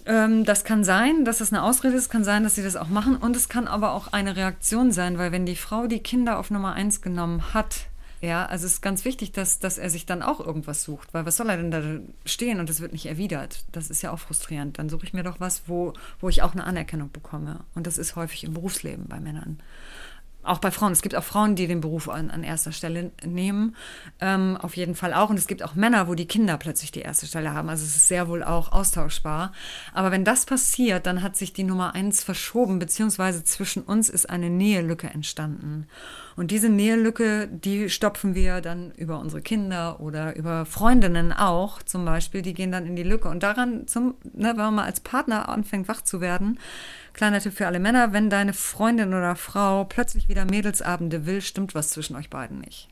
ähm, 0.06 0.46
das 0.46 0.64
kann 0.64 0.84
sein, 0.84 1.26
dass 1.26 1.38
das 1.38 1.54
eine 1.54 1.64
Ausrede 1.64 1.96
ist, 1.96 2.10
kann 2.10 2.24
sein, 2.24 2.44
dass 2.44 2.56
sie 2.56 2.64
das 2.64 2.76
auch 2.76 2.88
machen. 2.88 3.18
Und 3.18 3.36
es 3.36 3.50
kann 3.50 3.68
aber 3.68 3.94
auch 3.94 4.12
eine 4.12 4.36
Reaktion 4.36 4.92
sein, 4.92 5.18
weil 5.18 5.32
wenn 5.32 5.46
die 5.46 5.56
Frau 5.56 5.88
die 5.88 6.00
Kinder 6.00 6.40
auf 6.40 6.50
Nummer 6.50 6.74
eins 6.74 7.02
genommen 7.02 7.54
hat, 7.54 7.91
ja, 8.22 8.46
also 8.46 8.68
es 8.68 8.74
ist 8.74 8.82
ganz 8.82 9.04
wichtig, 9.04 9.32
dass, 9.32 9.58
dass 9.58 9.80
er 9.80 9.90
sich 9.90 10.06
dann 10.06 10.22
auch 10.22 10.40
irgendwas 10.40 10.84
sucht, 10.84 11.12
weil 11.14 11.26
was 11.26 11.38
soll 11.38 11.50
er 11.50 11.58
denn 11.58 11.72
da 11.72 11.82
stehen 12.24 12.60
und 12.60 12.70
es 12.70 12.80
wird 12.80 12.92
nicht 12.92 13.08
erwidert? 13.08 13.64
Das 13.72 13.90
ist 13.90 14.04
ja 14.04 14.12
auch 14.12 14.20
frustrierend. 14.20 14.78
Dann 14.78 14.90
suche 14.90 15.06
ich 15.06 15.14
mir 15.14 15.24
doch 15.24 15.40
was, 15.40 15.64
wo, 15.66 15.94
wo 16.20 16.30
ich 16.30 16.44
auch 16.44 16.54
eine 16.54 16.64
Anerkennung 16.64 17.12
bekomme. 17.12 17.62
Und 17.74 17.88
das 17.88 17.98
ist 17.98 18.16
häufig 18.16 18.44
im 18.44 18.54
Berufsleben 18.54 19.08
bei 19.08 19.20
Männern. 19.20 19.60
Auch 20.44 20.58
bei 20.58 20.72
Frauen. 20.72 20.92
Es 20.92 21.04
gibt 21.04 21.16
auch 21.16 21.24
Frauen, 21.24 21.56
die 21.56 21.68
den 21.68 21.82
Beruf 21.82 22.10
an, 22.10 22.32
an 22.32 22.44
erster 22.44 22.72
Stelle 22.72 23.12
nehmen. 23.24 23.76
Ähm, 24.20 24.58
auf 24.60 24.76
jeden 24.76 24.96
Fall 24.96 25.14
auch. 25.14 25.30
Und 25.30 25.38
es 25.38 25.46
gibt 25.46 25.62
auch 25.64 25.76
Männer, 25.76 26.08
wo 26.08 26.16
die 26.16 26.26
Kinder 26.26 26.58
plötzlich 26.58 26.92
die 26.92 27.02
erste 27.02 27.28
Stelle 27.28 27.54
haben. 27.54 27.70
Also 27.70 27.86
es 27.86 27.96
ist 27.96 28.08
sehr 28.08 28.28
wohl 28.28 28.44
auch 28.44 28.72
austauschbar. 28.72 29.52
Aber 29.94 30.12
wenn 30.12 30.26
das 30.26 30.46
passiert, 30.48 31.06
dann 31.06 31.22
hat 31.22 31.36
sich 31.36 31.54
die 31.54 31.64
Nummer 31.64 31.94
eins 31.94 32.24
verschoben, 32.24 32.80
beziehungsweise 32.80 33.44
zwischen 33.44 33.84
uns 33.84 34.10
ist 34.10 34.30
eine 34.30 34.50
Nähelücke 34.50 35.08
entstanden. 35.08 35.88
Und 36.36 36.50
diese 36.50 36.70
Nähelücke, 36.70 37.48
die 37.48 37.90
stopfen 37.90 38.34
wir 38.34 38.62
dann 38.62 38.92
über 38.92 39.20
unsere 39.20 39.44
Kinder 39.44 40.00
oder 40.00 40.36
über 40.36 40.66
Freundinnen 40.66 41.34
auch 41.34 41.84
zum 41.84 42.04
Beispiel. 42.04 42.42
Die 42.42 42.56
gehen 42.56 42.72
dann 42.72 42.88
in 42.88 42.96
die 42.96 43.04
Lücke. 43.04 43.30
Und 43.30 43.44
daran, 43.44 43.86
zum, 43.88 44.16
ne, 44.34 44.50
wenn 44.50 44.56
man 44.56 44.76
mal 44.76 44.86
als 44.86 45.02
Partner 45.02 45.50
anfängt, 45.50 45.88
wach 45.88 46.02
zu 46.02 46.20
werden, 46.20 46.58
kleiner 47.14 47.40
Tipp 47.40 47.54
für 47.54 47.68
alle 47.68 47.80
Männer, 47.80 48.14
wenn 48.14 48.30
deine 48.30 48.54
Freundin 48.54 49.10
oder 49.10 49.36
Frau 49.36 49.86
plötzlich 49.86 50.28
wieder 50.28 50.46
Mädelsabende 50.46 51.26
will, 51.26 51.42
stimmt 51.42 51.76
was 51.76 51.90
zwischen 51.90 52.16
euch 52.16 52.30
beiden 52.30 52.60
nicht. 52.60 52.90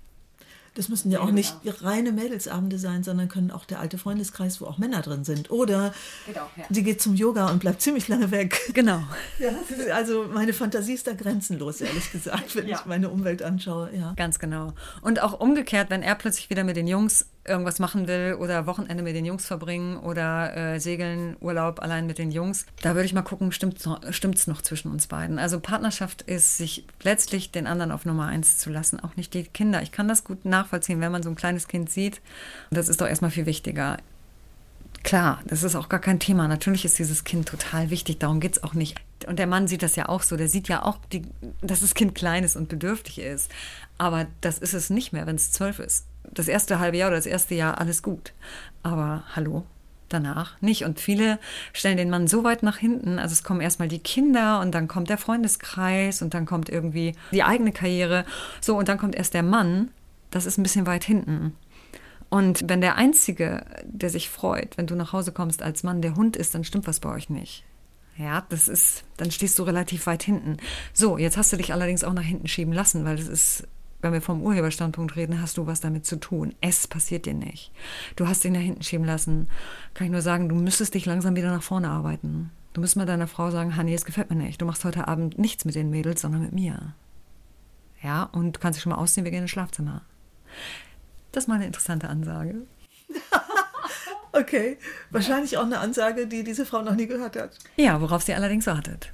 Das 0.76 0.88
müssen 0.88 1.12
ja 1.12 1.20
auch 1.20 1.32
nicht 1.32 1.56
reine 1.82 2.12
Mädelsabende 2.12 2.78
sein, 2.78 3.04
sondern 3.04 3.28
können 3.28 3.52
auch 3.52 3.66
der 3.66 3.80
alte 3.80 3.98
Freundeskreis, 3.98 4.62
wo 4.62 4.66
auch 4.66 4.78
Männer 4.78 5.02
drin 5.02 5.24
sind. 5.24 5.52
Oder 5.52 5.94
geht 6.26 6.40
auch, 6.40 6.50
ja. 6.56 6.64
sie 6.70 6.84
geht 6.84 7.02
zum 7.02 7.16
Yoga 7.16 7.50
und 7.50 7.60
bleibt 7.60 7.82
ziemlich 7.82 8.08
lange 8.08 8.32
weg. 8.32 8.58
Genau. 8.74 9.04
Ja, 9.40 9.50
also 9.94 10.26
meine 10.32 10.54
Fantasie 10.54 10.94
ist 10.94 11.08
da 11.08 11.14
grenzenlos, 11.14 11.82
ehrlich 11.82 12.12
gesagt, 12.12 12.56
wenn 12.56 12.68
ja. 12.68 12.78
ich 12.78 12.86
meine 12.86 13.10
Umwelt 13.10 13.42
anschaue. 13.42 13.90
Ja. 13.94 14.14
Ganz 14.16 14.40
genau. 14.40 14.74
Und 15.02 15.22
auch 15.22 15.40
umgekehrt, 15.40 15.90
wenn 15.90 16.02
er 16.02 16.16
plötzlich 16.16 16.50
wieder 16.50 16.64
mit 16.64 16.76
den 16.76 16.88
Jungs 16.88 17.26
irgendwas 17.50 17.80
machen 17.80 18.08
will 18.08 18.38
oder 18.40 18.66
Wochenende 18.66 19.04
mit 19.04 19.16
den 19.16 19.26
Jungs 19.26 19.46
verbringen 19.46 19.98
oder 19.98 20.56
äh, 20.56 20.80
segeln, 20.80 21.36
Urlaub 21.42 21.82
allein 21.82 22.06
mit 22.06 22.18
den 22.18 22.32
Jungs. 22.32 22.66
Da 22.82 22.96
würde 22.96 23.06
ich 23.06 23.14
mal 23.14 23.24
gucken, 23.24 23.52
stimmt 23.52 23.78
es 23.80 24.48
noch 24.48 24.62
zwischen 24.62 24.92
uns 24.92 25.08
beiden. 25.08 25.40
Also 25.40 25.60
Partnerschaft 25.60 26.22
ist, 26.22 26.58
sich 26.58 26.86
letztlich 27.04 27.52
den 27.52 27.68
anderen 27.68 27.92
auf 27.92 28.06
Nummer 28.06 28.28
eins 28.28 28.58
zu 28.58 28.70
lassen, 28.70 29.00
auch 29.00 29.16
nicht 29.16 29.34
die 29.34 29.44
Kinder. 29.44 29.82
Ich 29.82 29.92
kann 29.92 30.08
das 30.08 30.24
gut 30.24 30.46
nachvollziehen, 30.46 31.02
wenn 31.02 31.12
man 31.12 31.24
so 31.24 31.30
ein 31.30 31.36
kleines 31.36 31.68
Kind 31.68 31.90
sieht. 31.90 32.22
Das 32.70 32.88
ist 32.88 33.02
doch 33.02 33.08
erstmal 33.08 33.32
viel 33.32 33.46
wichtiger. 33.46 33.98
Klar, 35.04 35.42
das 35.46 35.64
ist 35.64 35.76
auch 35.76 35.90
gar 35.90 36.00
kein 36.00 36.20
Thema. 36.20 36.48
Natürlich 36.48 36.86
ist 36.86 37.00
dieses 37.00 37.24
Kind 37.24 37.48
total 37.48 37.90
wichtig, 37.90 38.20
darum 38.20 38.40
geht 38.40 38.58
es 38.58 38.64
auch 38.64 38.74
nicht. 38.74 39.00
Und 39.28 39.40
der 39.40 39.48
Mann 39.48 39.68
sieht 39.68 39.82
das 39.82 39.96
ja 39.96 40.10
auch 40.10 40.22
so. 40.22 40.38
Der 40.38 40.50
sieht 40.50 40.68
ja 40.68 40.84
auch, 40.84 40.98
die, 41.12 41.24
dass 41.62 41.80
das 41.80 41.94
Kind 41.94 42.16
klein 42.16 42.44
ist 42.44 42.56
und 42.56 42.70
bedürftig 42.70 43.20
ist. 43.20 43.50
Aber 43.98 44.28
das 44.42 44.58
ist 44.58 44.74
es 44.74 44.90
nicht 44.90 45.14
mehr, 45.14 45.26
wenn 45.26 45.36
es 45.36 45.52
zwölf 45.52 45.80
ist 45.80 46.06
das 46.32 46.48
erste 46.48 46.80
halbe 46.80 46.98
Jahr 46.98 47.10
oder 47.10 47.18
das 47.18 47.26
erste 47.26 47.56
Jahr 47.56 47.80
alles 47.80 48.04
gut. 48.04 48.34
Aber 48.84 49.24
hallo, 49.36 49.66
danach 50.10 50.62
nicht. 50.62 50.84
Und 50.84 51.00
viele 51.00 51.40
stellen 51.74 51.98
den 51.98 52.10
Mann 52.10 52.28
so 52.28 52.44
weit 52.44 52.64
nach 52.64 52.78
hinten. 52.78 53.20
Also 53.20 53.34
es 53.34 53.44
kommen 53.44 53.62
erstmal 53.62 53.88
die 53.88 54.00
Kinder 54.00 54.60
und 54.60 54.74
dann 54.74 54.88
kommt 54.88 55.10
der 55.10 55.18
Freundeskreis 55.18 56.22
und 56.22 56.34
dann 56.34 56.46
kommt 56.46 56.70
irgendwie 56.70 57.16
die 57.32 57.44
eigene 57.44 57.72
Karriere. 57.72 58.26
So, 58.62 58.78
und 58.78 58.88
dann 58.90 58.98
kommt 58.98 59.16
erst 59.16 59.34
der 59.34 59.44
Mann. 59.44 59.90
Das 60.32 60.46
ist 60.46 60.58
ein 60.58 60.64
bisschen 60.64 60.86
weit 60.86 61.04
hinten. 61.04 61.56
Und 62.30 62.70
wenn 62.70 62.82
der 62.82 62.96
Einzige, 62.96 63.66
der 63.84 64.12
sich 64.12 64.30
freut, 64.30 64.78
wenn 64.78 64.86
du 64.86 64.96
nach 64.96 65.14
Hause 65.14 65.32
kommst 65.32 65.64
als 65.64 65.82
Mann, 65.82 66.02
der 66.02 66.16
Hund 66.16 66.38
ist, 66.38 66.54
dann 66.54 66.64
stimmt 66.64 66.86
was 66.86 67.00
bei 67.00 67.10
euch 67.10 67.30
nicht. 67.30 67.64
Ja, 68.18 68.46
das 68.50 68.68
ist, 68.68 69.06
dann 69.18 69.32
stehst 69.32 69.58
du 69.58 69.64
relativ 69.64 70.06
weit 70.06 70.24
hinten. 70.24 70.58
So, 70.94 71.18
jetzt 71.18 71.38
hast 71.38 71.54
du 71.54 71.58
dich 71.58 71.74
allerdings 71.74 72.04
auch 72.04 72.14
nach 72.14 72.22
hinten 72.22 72.48
schieben 72.48 72.74
lassen, 72.74 73.06
weil 73.06 73.16
das 73.16 73.28
ist 73.28 73.64
wenn 74.02 74.14
wir 74.14 74.22
vom 74.22 74.42
Urheberstandpunkt 74.42 75.16
reden, 75.16 75.42
hast 75.42 75.58
du 75.58 75.68
was 75.68 75.82
damit 75.82 76.06
zu 76.06 76.18
tun. 76.18 76.56
Es 76.62 76.88
passiert 76.88 77.26
dir 77.26 77.34
nicht. 77.34 77.72
Du 78.16 78.28
hast 78.28 78.46
ihn 78.46 78.54
da 78.54 78.60
hinten 78.60 78.84
schieben 78.84 79.06
lassen. 79.06 79.50
Kann 79.94 80.06
ich 80.06 80.12
nur 80.12 80.22
sagen, 80.22 80.48
du 80.48 80.56
müsstest 80.56 80.94
dich 80.94 81.06
langsam 81.06 81.36
wieder 81.36 81.52
nach 81.52 81.64
vorne 81.64 81.90
arbeiten. 81.90 82.52
Du 82.74 82.82
müsstest 82.82 82.98
mal 82.98 83.06
deiner 83.06 83.28
Frau 83.28 83.52
sagen, 83.52 83.76
Hanni, 83.76 83.94
es 83.94 84.06
gefällt 84.06 84.30
mir 84.30 84.36
nicht. 84.36 84.62
Du 84.62 84.66
machst 84.66 84.86
heute 84.86 85.08
Abend 85.08 85.38
nichts 85.38 85.66
mit 85.66 85.76
den 85.76 85.90
Mädels, 85.90 86.22
sondern 86.22 86.42
mit 86.42 86.54
mir. 86.54 86.94
Ja, 88.02 88.24
und 88.24 88.56
du 88.56 88.60
kannst 88.60 88.78
dich 88.78 88.84
schon 88.84 88.92
mal 88.92 89.00
ausziehen, 89.00 89.26
wir 89.26 89.32
gehen 89.32 89.42
ins 89.42 89.52
Schlafzimmer. 89.52 90.04
Das 91.32 91.44
ist 91.44 91.48
mal 91.48 91.56
eine 91.56 91.66
interessante 91.66 92.08
Ansage. 92.08 92.56
okay, 94.32 94.78
wahrscheinlich 95.10 95.58
auch 95.58 95.66
eine 95.66 95.80
Ansage, 95.80 96.28
die 96.28 96.44
diese 96.44 96.66
Frau 96.66 96.82
noch 96.82 96.96
nie 96.96 97.08
gehört 97.08 97.36
hat. 97.36 97.58
Ja, 97.76 98.00
worauf 98.00 98.24
sie 98.24 98.34
allerdings 98.34 98.68
wartet. 98.68 99.12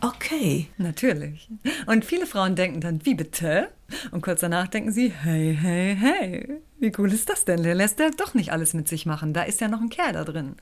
Okay. 0.00 0.68
Natürlich. 0.76 1.48
Und 1.86 2.04
viele 2.04 2.26
Frauen 2.26 2.56
denken 2.56 2.80
dann, 2.80 3.04
wie 3.04 3.14
bitte? 3.14 3.70
Und 4.10 4.22
kurz 4.22 4.40
danach 4.40 4.68
denken 4.68 4.92
sie, 4.92 5.10
hey, 5.10 5.56
hey, 5.58 5.96
hey, 5.98 6.60
wie 6.78 6.92
cool 6.98 7.12
ist 7.12 7.28
das 7.28 7.44
denn? 7.44 7.62
Der 7.62 7.74
lässt 7.74 7.98
ja 7.98 8.10
doch 8.10 8.34
nicht 8.34 8.52
alles 8.52 8.74
mit 8.74 8.88
sich 8.88 9.06
machen. 9.06 9.32
Da 9.32 9.42
ist 9.42 9.60
ja 9.60 9.68
noch 9.68 9.80
ein 9.80 9.88
Kerl 9.88 10.12
da 10.12 10.24
drin. 10.24 10.56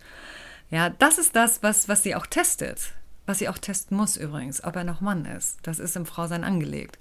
Ja, 0.70 0.90
das 0.90 1.18
ist 1.18 1.36
das, 1.36 1.62
was, 1.62 1.88
was 1.88 2.02
sie 2.02 2.14
auch 2.14 2.26
testet. 2.26 2.92
Was 3.26 3.38
sie 3.38 3.48
auch 3.48 3.56
testen 3.56 3.96
muss 3.96 4.16
übrigens, 4.16 4.62
ob 4.62 4.76
er 4.76 4.84
noch 4.84 5.00
Mann 5.00 5.24
ist. 5.24 5.58
Das 5.62 5.78
ist 5.78 5.96
im 5.96 6.04
Frausein 6.04 6.44
angelegt. 6.44 6.98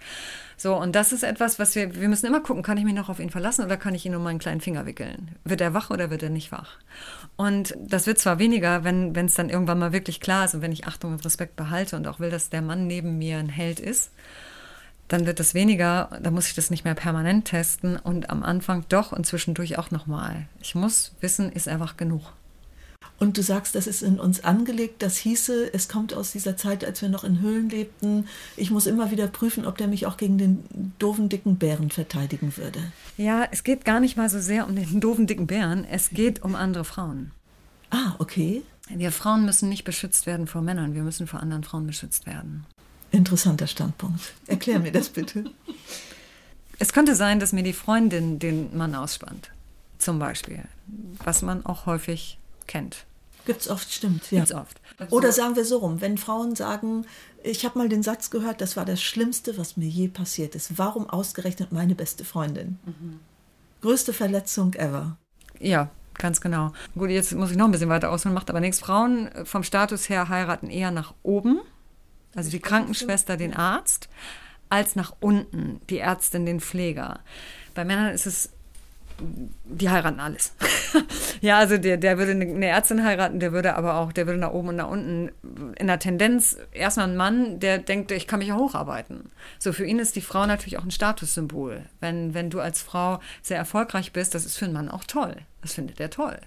So, 0.56 0.76
und 0.76 0.96
das 0.96 1.12
ist 1.12 1.24
etwas, 1.24 1.60
was 1.60 1.76
wir, 1.76 1.96
wir 1.96 2.08
müssen 2.08 2.28
immer 2.28 2.40
gucken, 2.40 2.64
kann 2.64 2.78
ich 2.78 2.86
mich 2.86 2.94
noch 2.94 3.10
auf 3.10 3.20
ihn 3.20 3.30
verlassen 3.30 3.66
oder 3.66 3.76
kann 3.76 3.94
ich 3.94 4.06
ihn 4.06 4.16
um 4.16 4.24
meinen 4.24 4.40
kleinen 4.40 4.62
Finger 4.62 4.86
wickeln? 4.86 5.36
Wird 5.44 5.60
er 5.60 5.74
wach 5.74 5.90
oder 5.90 6.10
wird 6.10 6.24
er 6.24 6.30
nicht 6.30 6.52
wach? 6.52 6.78
Und 7.36 7.76
das 7.78 8.08
wird 8.08 8.20
zwar 8.20 8.40
weniger, 8.40 8.86
wenn 8.86 9.14
es 9.16 9.34
dann 9.34 9.50
irgendwann 9.50 9.80
mal 9.80 9.92
wirklich 9.92 10.22
klar 10.22 10.46
ist 10.46 10.56
und 10.56 10.62
wenn 10.62 10.72
ich 10.72 10.88
Achtung 10.88 11.12
und 11.12 11.26
Respekt 11.26 11.58
behalte 11.58 11.98
und 11.98 12.08
auch 12.08 12.22
will, 12.22 12.30
dass 12.30 12.50
der 12.50 12.62
Mann 12.62 12.88
neben 12.88 13.18
mir 13.18 13.38
ein 13.38 13.50
Held 13.50 13.82
ist, 13.82 14.12
dann 15.10 15.26
wird 15.26 15.40
das 15.40 15.54
weniger, 15.54 16.10
da 16.22 16.32
muss 16.32 16.48
ich 16.48 16.56
das 16.56 16.70
nicht 16.70 16.86
mehr 16.86 16.96
permanent 16.96 17.46
testen 17.46 17.98
und 17.98 18.30
am 18.30 18.44
Anfang 18.44 18.86
doch 18.88 19.12
und 19.12 19.26
zwischendurch 19.26 19.78
auch 19.78 19.92
nochmal. 19.92 20.48
Ich 20.62 20.76
muss 20.76 21.14
wissen, 21.20 21.52
ist 21.52 21.68
er 21.68 21.80
wach 21.80 21.98
genug. 21.98 22.34
Und 23.20 23.38
du 23.38 23.44
sagst, 23.44 23.76
das 23.76 23.88
ist 23.88 24.02
in 24.02 24.20
uns 24.20 24.44
angelegt. 24.44 25.02
Das 25.02 25.18
hieße, 25.18 25.74
es 25.74 25.88
kommt 25.88 26.14
aus 26.14 26.32
dieser 26.34 26.58
Zeit, 26.58 26.84
als 26.84 27.02
wir 27.02 27.10
noch 27.10 27.24
in 27.24 27.40
Höhlen 27.40 27.70
lebten. 27.70 28.28
Ich 28.58 28.72
muss 28.72 28.86
immer 28.86 29.12
wieder 29.12 29.28
prüfen, 29.28 29.66
ob 29.66 29.78
der 29.78 29.88
mich 29.88 30.06
auch 30.06 30.18
gegen 30.18 30.38
den 30.38 30.94
doofen, 31.00 31.30
dicken 31.30 31.58
Bären 31.58 31.90
verteidigen 31.90 32.58
würde. 32.58 32.80
Ja, 33.18 33.48
es 33.52 33.64
geht 33.64 33.86
gar 33.86 34.00
nicht 34.00 34.18
mal 34.18 34.30
so 34.30 34.40
sehr 34.40 34.68
um 34.68 34.76
den 34.76 35.00
doofen, 35.00 35.28
dicken 35.28 35.48
Bären. 35.48 35.86
Es 35.86 36.10
geht 36.10 36.44
um 36.44 36.56
andere 36.56 36.84
Frauen. 36.84 37.32
Ah, 37.92 38.16
okay. 38.20 38.64
Wir 38.90 39.12
Frauen 39.12 39.46
müssen 39.46 39.70
nicht 39.70 39.86
beschützt 39.86 40.26
werden 40.26 40.48
vor 40.48 40.62
Männern. 40.62 40.94
Wir 40.94 41.04
müssen 41.04 41.28
vor 41.28 41.40
anderen 41.40 41.64
Frauen 41.64 41.88
beschützt 41.88 42.26
werden. 42.26 42.66
Interessanter 43.12 43.68
Standpunkt. 43.68 44.34
Erklär 44.48 44.80
mir 44.80 44.92
das 44.92 45.10
bitte. 45.10 45.46
Es 46.80 46.92
könnte 46.92 47.16
sein, 47.16 47.40
dass 47.40 47.54
mir 47.54 47.64
die 47.64 47.74
Freundin 47.74 48.40
den 48.40 48.76
Mann 48.76 48.96
ausspannt. 48.96 49.52
Zum 50.00 50.20
Beispiel. 50.20 50.64
Was 51.24 51.42
man 51.44 51.66
auch 51.66 51.86
häufig 51.86 52.40
kennt. 52.68 53.06
Gibt's 53.46 53.68
oft, 53.68 53.92
stimmt. 53.92 54.32
Ja. 54.32 54.40
Gibt's 54.40 54.54
oft. 54.54 54.80
Oder 55.10 55.32
sagen 55.32 55.56
wir 55.56 55.66
so 55.66 55.80
rum, 55.80 56.02
wenn 56.02 56.18
Frauen 56.18 56.56
sagen, 56.56 57.06
ich 57.44 57.66
habe 57.66 57.78
mal 57.78 57.90
den 57.90 58.04
Satz 58.04 58.30
gehört, 58.30 58.62
das 58.62 58.78
war 58.78 58.86
das 58.86 59.02
Schlimmste, 59.02 59.58
was 59.58 59.76
mir 59.76 59.88
je 59.88 60.08
passiert 60.08 60.56
ist. 60.56 60.78
Warum 60.78 61.10
ausgerechnet 61.10 61.72
meine 61.72 61.96
beste 61.96 62.24
Freundin? 62.24 62.80
Mhm. 62.86 63.20
Größte 63.82 64.14
Verletzung 64.14 64.74
ever. 64.76 65.18
Ja, 65.60 65.90
ganz 66.18 66.40
genau. 66.40 66.72
Gut, 66.98 67.10
jetzt 67.10 67.34
muss 67.34 67.52
ich 67.52 67.58
noch 67.58 67.66
ein 67.66 67.72
bisschen 67.72 67.90
weiter 67.90 68.12
ausholen, 68.12 68.34
macht 68.34 68.50
aber 68.50 68.62
nichts. 68.62 68.80
Frauen 68.80 69.30
vom 69.44 69.64
Status 69.64 70.08
her 70.08 70.30
heiraten 70.30 70.70
eher 70.70 70.92
nach 70.92 71.14
oben, 71.22 71.60
also 72.36 72.50
die 72.50 72.62
Krankenschwester 72.62 73.36
den 73.36 73.54
Arzt, 73.54 74.08
als 74.70 74.96
nach 74.96 75.14
unten, 75.20 75.82
die 75.90 76.00
Ärztin 76.00 76.46
den 76.46 76.62
Pfleger. 76.62 77.20
Bei 77.76 77.84
Männern 77.84 78.14
ist 78.14 78.26
es 78.26 78.52
die 79.66 79.90
heiraten 79.90 80.20
alles. 80.20 80.54
ja, 81.42 81.58
also 81.58 81.78
der, 81.78 81.98
der 81.98 82.18
würde 82.18 82.32
eine 82.32 82.68
Ärztin 82.68 83.04
heiraten, 83.04 83.40
der 83.40 83.52
würde 83.52 83.76
aber 83.76 83.96
auch, 83.96 84.12
der 84.12 84.28
würde 84.28 84.40
nach 84.40 84.52
oben 84.52 84.70
und 84.70 84.76
nach 84.76 84.90
unten 84.90 85.32
in 85.78 85.88
der 85.88 86.00
Tendenz 86.00 86.58
erstmal 86.72 87.10
ein 87.10 87.16
Mann, 87.16 87.60
der 87.60 87.80
denkt, 87.80 88.12
ich 88.12 88.28
kann 88.28 88.40
mich 88.40 88.50
ja 88.50 88.56
hocharbeiten. 88.56 89.32
So, 89.60 89.74
für 89.74 89.86
ihn 89.86 90.00
ist 90.00 90.16
die 90.16 90.22
Frau 90.22 90.46
natürlich 90.46 90.78
auch 90.78 90.84
ein 90.84 90.92
Statussymbol. 90.92 91.84
Wenn, 92.00 92.34
wenn 92.34 92.50
du 92.50 92.60
als 92.60 92.82
Frau 92.82 93.20
sehr 93.42 93.58
erfolgreich 93.58 94.14
bist, 94.14 94.36
das 94.36 94.46
ist 94.46 94.58
für 94.58 94.66
einen 94.66 94.74
Mann 94.74 94.90
auch 94.90 95.04
toll. 95.04 95.36
Das 95.62 95.74
findet 95.74 96.00
er 96.00 96.10
toll. 96.10 96.38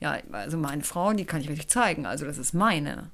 Ja, 0.00 0.16
also 0.32 0.56
meine 0.56 0.82
Frau, 0.82 1.12
die 1.12 1.24
kann 1.24 1.40
ich 1.40 1.48
richtig 1.48 1.68
zeigen. 1.68 2.06
Also 2.06 2.24
das 2.24 2.38
ist 2.38 2.54
meine. 2.54 3.10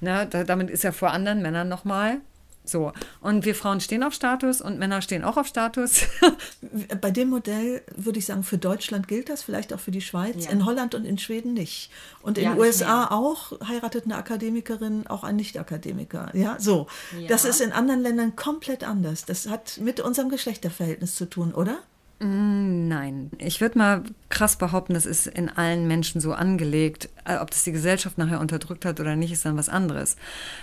Ne, 0.00 0.26
da, 0.28 0.44
damit 0.44 0.70
ist 0.70 0.84
er 0.84 0.92
vor 0.92 1.12
anderen 1.12 1.42
Männern 1.42 1.68
nochmal 1.68 2.18
so. 2.64 2.92
Und 3.20 3.44
wir 3.44 3.54
Frauen 3.54 3.80
stehen 3.80 4.02
auf 4.02 4.14
Status 4.14 4.60
und 4.60 4.78
Männer 4.78 5.02
stehen 5.02 5.22
auch 5.22 5.36
auf 5.36 5.46
Status. 5.46 6.02
Bei 7.00 7.10
dem 7.10 7.28
Modell 7.28 7.82
würde 7.94 8.18
ich 8.18 8.26
sagen, 8.26 8.42
für 8.42 8.56
Deutschland 8.58 9.06
gilt 9.06 9.28
das, 9.28 9.42
vielleicht 9.42 9.72
auch 9.72 9.80
für 9.80 9.90
die 9.90 10.00
Schweiz, 10.00 10.46
ja. 10.46 10.50
in 10.50 10.64
Holland 10.64 10.94
und 10.94 11.04
in 11.04 11.18
Schweden 11.18 11.52
nicht. 11.52 11.90
Und 12.22 12.38
in 12.38 12.44
den 12.44 12.56
ja, 12.56 12.58
USA 12.58 13.06
auch 13.10 13.52
heiratet 13.68 14.04
eine 14.06 14.16
Akademikerin 14.16 15.06
auch 15.06 15.24
ein 15.24 15.36
Nicht-Akademiker. 15.36 16.30
Ja, 16.34 16.56
so. 16.58 16.86
Ja. 17.18 17.28
Das 17.28 17.44
ist 17.44 17.60
in 17.60 17.72
anderen 17.72 18.00
Ländern 18.00 18.34
komplett 18.34 18.82
anders. 18.82 19.26
Das 19.26 19.46
hat 19.48 19.78
mit 19.78 20.00
unserem 20.00 20.30
Geschlechterverhältnis 20.30 21.16
zu 21.16 21.28
tun, 21.28 21.52
oder? 21.52 21.78
Mm, 22.20 22.86
nein, 22.86 23.30
ich 23.38 23.60
würde 23.60 23.76
mal 23.76 24.02
krass 24.28 24.56
behaupten, 24.56 24.94
das 24.94 25.04
ist 25.04 25.26
in 25.26 25.48
allen 25.48 25.88
Menschen 25.88 26.20
so 26.20 26.32
angelegt. 26.32 27.08
Äh, 27.24 27.38
ob 27.38 27.50
das 27.50 27.64
die 27.64 27.72
Gesellschaft 27.72 28.18
nachher 28.18 28.40
unterdrückt 28.40 28.84
hat 28.84 29.00
oder 29.00 29.16
nicht, 29.16 29.32
ist 29.32 29.44
dann 29.44 29.56
was 29.56 29.68
anderes. 29.68 30.16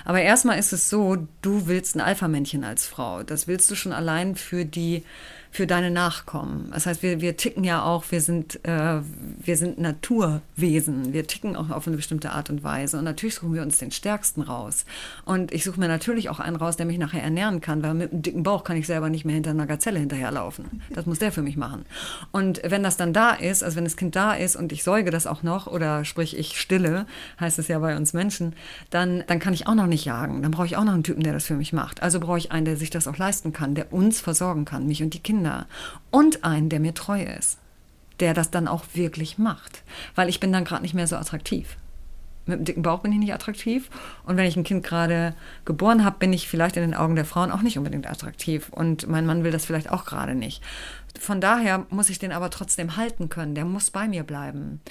Aber 0.06 0.22
erstmal 0.22 0.58
ist 0.58 0.72
es 0.72 0.90
so, 0.90 1.28
du 1.42 1.68
willst 1.68 1.96
ein 1.96 2.02
Alpha-Männchen 2.02 2.64
als 2.64 2.88
Frau. 2.88 3.24
Das 3.24 3.48
willst 3.48 3.70
du 3.70 3.76
schon 3.76 3.92
allein 3.92 4.36
für 4.36 4.66
die 4.66 5.04
für 5.52 5.68
deine 5.68 5.92
Nachkommen. 5.92 6.70
Das 6.72 6.86
heißt, 6.86 7.04
wir, 7.04 7.20
wir 7.20 7.36
ticken 7.36 7.66
ja 7.66 7.84
auch, 7.84 8.06
wir 8.10 8.22
sind, 8.22 8.64
äh, 8.64 9.02
wir 9.02 9.58
sind 9.58 9.80
Naturwesen. 9.80 11.12
Wir 11.12 11.28
ticken 11.28 11.58
auch 11.58 11.70
auf 11.70 11.88
eine 11.88 11.98
bestimmte 11.98 12.32
Art 12.32 12.50
und 12.50 12.64
Weise. 12.64 12.98
Und 12.98 13.04
natürlich 13.04 13.36
suchen 13.36 13.54
wir 13.54 13.62
uns 13.62 13.78
den 13.78 13.92
Stärksten 13.92 14.42
raus. 14.42 14.86
Und 15.26 15.52
ich 15.52 15.66
suche 15.66 15.78
mir 15.78 15.90
natürlich 15.90 16.30
auch 16.30 16.40
einen 16.40 16.56
raus, 16.56 16.78
der 16.78 16.86
mich 16.86 16.98
nachher 16.98 17.22
ernähren 17.22 17.60
kann, 17.60 17.84
weil 17.84 17.94
mit 17.94 18.14
einem 18.14 18.22
dicken 18.22 18.44
Bauch 18.44 18.64
kann 18.64 18.78
ich 18.78 18.88
selber 18.88 19.10
nicht 19.10 19.26
mehr 19.26 19.36
hinter 19.36 19.50
einer 19.50 19.68
Gazelle 19.68 20.00
hinterherlaufen. 20.00 20.82
Das 20.90 21.06
muss 21.06 21.20
der 21.20 21.34
für 21.34 21.42
mich 21.42 21.58
machen. 21.58 21.84
Und 22.32 22.62
wenn 22.64 22.82
das 22.82 22.96
dann 22.96 23.12
da 23.12 23.32
ist, 23.32 23.62
also 23.62 23.76
wenn 23.76 23.84
das 23.84 23.98
Kind 23.98 24.16
da 24.16 24.34
ist 24.34 24.56
und 24.56 24.72
ich 24.72 24.84
säuge 24.84 25.12
das 25.12 25.28
auch 25.28 25.44
noch, 25.44 25.68
oder 25.68 26.06
sprich, 26.06 26.38
ich 26.38 26.62
stille, 26.62 27.06
heißt 27.42 27.60
es 27.60 27.68
ja 27.68 27.78
bei 27.80 27.98
uns 27.98 28.14
Menschen, 28.14 28.54
dann, 28.90 29.26
dann 29.28 29.40
kann 29.40 29.54
ich 29.54 29.68
auch 29.68 29.76
noch 29.76 29.88
nicht 29.88 30.06
jagen. 30.06 30.44
Dann 30.44 30.52
brauche 30.52 30.66
ich 30.66 30.78
auch 30.78 30.86
noch 30.86 30.94
einen 30.94 31.04
Typen, 31.04 31.24
der 31.24 31.34
das 31.34 31.44
für 31.44 31.56
mich 31.56 31.74
macht. 31.74 32.02
Also 32.02 32.22
brauche 32.22 32.38
ich 32.38 32.54
einen, 32.54 32.64
der 32.64 32.78
sich 32.78 32.90
das 32.90 33.06
auch 33.06 33.18
leisten 33.18 33.52
kann, 33.52 33.76
der 33.76 33.92
uns 33.92 34.22
versorgen 34.22 34.64
kann, 34.64 34.88
mich 34.88 35.04
und 35.04 35.14
die 35.14 35.20
Kinder. 35.20 35.41
Und 36.10 36.44
einen, 36.44 36.70
der 36.70 36.80
mir 36.80 36.94
treu 36.94 37.24
ist, 37.24 37.58
der 38.20 38.34
das 38.34 38.52
dann 38.52 38.68
auch 38.68 38.86
wirklich 38.94 39.38
macht. 39.38 39.84
Weil 40.16 40.30
ich 40.30 40.40
bin 40.40 40.52
dann 40.54 40.66
gerade 40.66 40.84
nicht 40.84 40.94
mehr 40.94 41.08
so 41.08 41.16
attraktiv 41.16 41.78
mit 42.46 42.58
einem 42.58 42.66
dicken 42.66 42.82
Bauch 42.82 43.00
bin 43.00 43.12
ich 43.12 43.20
nicht 43.20 43.34
attraktiv. 43.34 43.90
Und 44.26 44.38
wenn 44.38 44.46
ich 44.46 44.56
ein 44.56 44.64
Kind 44.64 44.84
gerade 44.84 45.36
geboren 45.66 46.04
habe, 46.04 46.18
bin 46.20 46.34
ich 46.34 46.48
vielleicht 46.48 46.78
in 46.78 46.84
den 46.84 46.94
Augen 46.94 47.16
der 47.16 47.26
Frauen 47.26 47.52
auch 47.52 47.62
nicht 47.62 47.78
unbedingt 47.78 48.10
attraktiv. 48.10 48.70
Und 48.70 49.08
mein 49.08 49.26
Mann 49.26 49.44
will 49.44 49.52
das 49.52 49.66
vielleicht 49.66 49.90
auch 49.90 50.06
gerade 50.06 50.36
nicht. 50.36 50.64
Von 51.20 51.42
daher 51.42 51.86
muss 51.90 52.10
ich 52.10 52.20
den 52.20 52.32
aber 52.32 52.50
trotzdem 52.50 52.98
halten 52.98 53.30
können. 53.30 53.56
Der 53.56 53.66
muss 53.66 53.92
bei 53.92 54.08
mir 54.08 54.24
bleiben. 54.24 54.82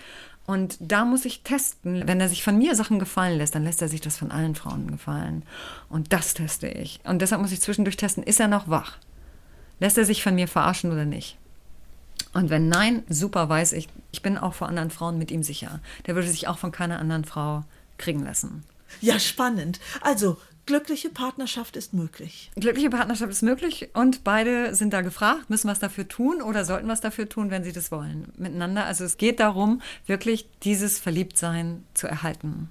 Und 0.47 0.77
da 0.81 1.05
muss 1.05 1.25
ich 1.25 1.43
testen. 1.43 2.07
Wenn 2.07 2.21
er 2.21 2.29
sich 2.29 2.43
von 2.43 2.59
mir 2.59 2.75
Sachen 2.75 2.99
gefallen 2.99 3.39
lässt, 3.39 3.55
dann 3.55 3.65
lässt 3.65 3.83
er 3.83 3.89
sich 3.89 4.01
das 4.01 4.17
von 4.17 4.31
allen 4.31 4.55
Frauen 4.55 4.91
gefallen. 4.91 5.45
Und 5.89 6.13
das 6.13 6.35
teste 6.35 6.69
ich. 6.69 7.01
Und 7.05 7.23
deshalb 7.23 7.41
muss 7.41 7.53
ich 7.53 7.61
zwischendurch 7.61 7.97
testen, 7.97 8.23
ist 8.23 8.41
er 8.41 8.49
noch 8.49 8.69
wach? 8.69 8.99
Lässt 9.81 9.99
er 9.99 10.05
sich 10.05 10.23
von 10.23 10.35
mir 10.35 10.47
verarschen 10.47 10.93
oder 10.93 11.05
nicht? 11.05 11.37
Und 12.33 12.51
wenn 12.51 12.69
nein, 12.69 13.03
super 13.09 13.49
weiß 13.49 13.73
ich, 13.73 13.89
ich 14.13 14.23
bin 14.23 14.39
auch 14.39 14.55
vor 14.55 14.69
anderen 14.69 14.91
Frauen 14.91 15.19
mit 15.19 15.31
ihm 15.31 15.43
sicher. 15.43 15.81
Der 16.07 16.15
würde 16.15 16.29
sich 16.29 16.47
auch 16.47 16.59
von 16.59 16.71
keiner 16.71 17.01
anderen 17.01 17.25
Frau 17.25 17.65
kriegen 17.99 18.25
lassen. 18.25 18.63
Ja, 19.01 19.19
spannend. 19.19 19.81
Also, 20.01 20.37
glückliche 20.67 21.11
Partnerschaft 21.11 21.77
ist 21.77 21.93
möglich. 21.95 22.51
Glückliche 22.57 22.91
Partnerschaft 22.91 23.31
ist 23.31 23.43
möglich 23.43 23.91
und 23.95 24.23
beide 24.23 24.75
sind 24.75 24.93
da 24.93 25.01
gefragt, 25.01 25.51
müssen 25.51 25.69
was 25.69 25.79
dafür 25.79 26.07
tun 26.07 26.43
oder 26.43 26.65
sollten 26.65 26.89
was 26.89 27.01
dafür 27.01 27.29
tun, 27.29 27.51
wenn 27.51 27.65
sie 27.65 27.73
das 27.73 27.91
wollen, 27.91 28.33
miteinander. 28.37 28.85
Also 28.85 29.05
es 29.05 29.17
geht 29.17 29.41
darum, 29.41 29.81
wirklich 30.07 30.49
dieses 30.63 30.99
Verliebtsein 30.99 31.85
zu 31.95 32.07
erhalten. 32.07 32.71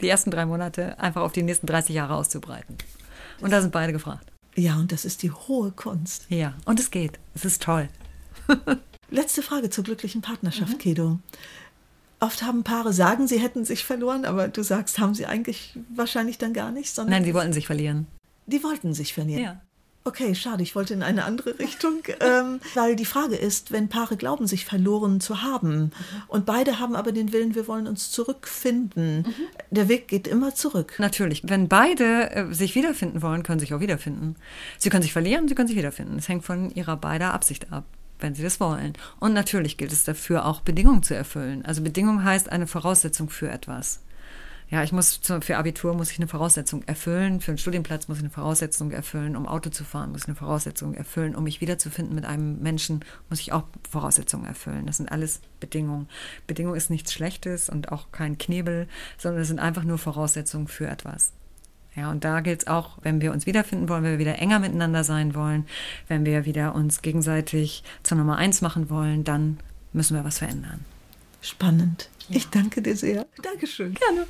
Die 0.00 0.08
ersten 0.08 0.30
drei 0.30 0.46
Monate 0.46 0.98
einfach 0.98 1.22
auf 1.22 1.32
die 1.32 1.42
nächsten 1.42 1.66
30 1.66 1.94
Jahre 1.94 2.14
auszubreiten. 2.14 2.76
Und 3.40 3.52
da 3.52 3.60
sind 3.60 3.72
beide 3.72 3.92
gefragt. 3.92 4.30
Ja, 4.56 4.76
und 4.76 4.92
das 4.92 5.04
ist 5.04 5.22
die 5.22 5.30
hohe 5.30 5.70
Kunst. 5.70 6.26
Ja, 6.28 6.54
und 6.64 6.80
es 6.80 6.90
geht. 6.90 7.18
Es 7.34 7.44
ist 7.44 7.62
toll. 7.62 7.88
Letzte 9.10 9.42
Frage 9.42 9.70
zur 9.70 9.84
glücklichen 9.84 10.22
Partnerschaft, 10.22 10.74
mhm. 10.74 10.78
Kedo. 10.78 11.18
Oft 12.20 12.42
haben 12.42 12.64
Paare 12.64 12.92
sagen, 12.92 13.26
sie 13.26 13.38
hätten 13.38 13.64
sich 13.64 13.84
verloren, 13.84 14.24
aber 14.24 14.48
du 14.48 14.62
sagst, 14.62 14.98
haben 14.98 15.14
sie 15.14 15.26
eigentlich 15.26 15.78
wahrscheinlich 15.94 16.36
dann 16.38 16.52
gar 16.52 16.70
nicht. 16.70 16.94
Sondern 16.94 17.12
Nein, 17.12 17.24
sie 17.24 17.34
wollten 17.34 17.52
sich 17.52 17.66
verlieren. 17.66 18.06
Die 18.46 18.62
wollten 18.62 18.92
sich 18.92 19.14
verlieren. 19.14 19.42
Ja. 19.42 19.62
Okay, 20.02 20.34
schade, 20.34 20.62
ich 20.62 20.74
wollte 20.74 20.94
in 20.94 21.02
eine 21.02 21.24
andere 21.24 21.58
Richtung, 21.58 22.02
ähm, 22.20 22.60
weil 22.74 22.96
die 22.96 23.04
Frage 23.04 23.36
ist, 23.36 23.70
wenn 23.70 23.88
Paare 23.88 24.16
glauben, 24.16 24.46
sich 24.46 24.64
verloren 24.64 25.20
zu 25.20 25.42
haben 25.42 25.78
mhm. 25.78 25.92
und 26.28 26.46
beide 26.46 26.78
haben 26.78 26.96
aber 26.96 27.12
den 27.12 27.34
Willen, 27.34 27.54
wir 27.54 27.68
wollen 27.68 27.86
uns 27.86 28.10
zurückfinden, 28.10 29.18
mhm. 29.18 29.34
der 29.70 29.88
Weg 29.88 30.08
geht 30.08 30.26
immer 30.26 30.54
zurück. 30.54 30.94
Natürlich, 30.98 31.42
wenn 31.44 31.68
beide 31.68 32.30
äh, 32.30 32.54
sich 32.54 32.74
wiederfinden 32.74 33.20
wollen, 33.20 33.42
können 33.42 33.60
sich 33.60 33.74
auch 33.74 33.80
wiederfinden. 33.80 34.36
Sie 34.78 34.88
können 34.88 35.02
sich 35.02 35.12
verlieren, 35.12 35.48
sie 35.48 35.54
können 35.54 35.68
sich 35.68 35.76
wiederfinden. 35.76 36.18
Es 36.18 36.28
hängt 36.28 36.44
von 36.44 36.70
ihrer 36.70 36.96
beider 36.96 37.34
Absicht 37.34 37.70
ab 37.72 37.84
wenn 38.22 38.34
sie 38.34 38.42
das 38.42 38.60
wollen. 38.60 38.92
Und 39.18 39.32
natürlich 39.32 39.78
gilt 39.78 39.92
es 39.92 40.04
dafür 40.04 40.44
auch 40.44 40.60
Bedingungen 40.60 41.02
zu 41.02 41.14
erfüllen. 41.14 41.64
Also 41.64 41.82
Bedingung 41.82 42.22
heißt 42.22 42.52
eine 42.52 42.66
Voraussetzung 42.66 43.30
für 43.30 43.50
etwas. 43.50 44.02
Ja, 44.70 44.84
ich 44.84 44.92
muss 44.92 45.20
für 45.40 45.56
Abitur 45.56 45.94
muss 45.94 46.12
ich 46.12 46.18
eine 46.18 46.28
Voraussetzung 46.28 46.84
erfüllen, 46.84 47.40
für 47.40 47.50
einen 47.50 47.58
Studienplatz 47.58 48.06
muss 48.06 48.18
ich 48.18 48.22
eine 48.22 48.30
Voraussetzung 48.30 48.92
erfüllen, 48.92 49.34
um 49.34 49.48
Auto 49.48 49.68
zu 49.70 49.82
fahren 49.82 50.12
muss 50.12 50.22
ich 50.22 50.28
eine 50.28 50.36
Voraussetzung 50.36 50.94
erfüllen, 50.94 51.34
um 51.34 51.42
mich 51.42 51.60
wiederzufinden 51.60 52.14
mit 52.14 52.24
einem 52.24 52.60
Menschen 52.60 53.04
muss 53.28 53.40
ich 53.40 53.52
auch 53.52 53.64
Voraussetzungen 53.90 54.46
erfüllen. 54.46 54.86
Das 54.86 54.98
sind 54.98 55.10
alles 55.10 55.40
Bedingungen. 55.58 56.08
Bedingung 56.46 56.76
ist 56.76 56.88
nichts 56.88 57.12
Schlechtes 57.12 57.68
und 57.68 57.90
auch 57.90 58.12
kein 58.12 58.38
Knebel, 58.38 58.86
sondern 59.18 59.42
es 59.42 59.48
sind 59.48 59.58
einfach 59.58 59.82
nur 59.82 59.98
Voraussetzungen 59.98 60.68
für 60.68 60.86
etwas. 60.86 61.32
Ja, 61.96 62.12
und 62.12 62.22
da 62.22 62.40
gilt 62.40 62.60
es 62.60 62.66
auch, 62.68 62.98
wenn 63.02 63.20
wir 63.20 63.32
uns 63.32 63.46
wiederfinden 63.46 63.88
wollen, 63.88 64.04
wenn 64.04 64.12
wir 64.12 64.18
wieder 64.20 64.38
enger 64.38 64.60
miteinander 64.60 65.02
sein 65.02 65.34
wollen, 65.34 65.66
wenn 66.06 66.24
wir 66.24 66.44
wieder 66.44 66.76
uns 66.76 67.02
gegenseitig 67.02 67.82
zur 68.04 68.18
Nummer 68.18 68.36
eins 68.36 68.60
machen 68.60 68.88
wollen, 68.88 69.24
dann 69.24 69.58
müssen 69.92 70.16
wir 70.16 70.24
was 70.24 70.38
verändern. 70.38 70.84
Spannend. 71.42 72.08
Ja. 72.28 72.36
Ich 72.36 72.48
danke 72.50 72.82
dir 72.82 72.96
sehr. 72.96 73.26
Dankeschön. 73.42 73.94
Gerne. 73.94 74.26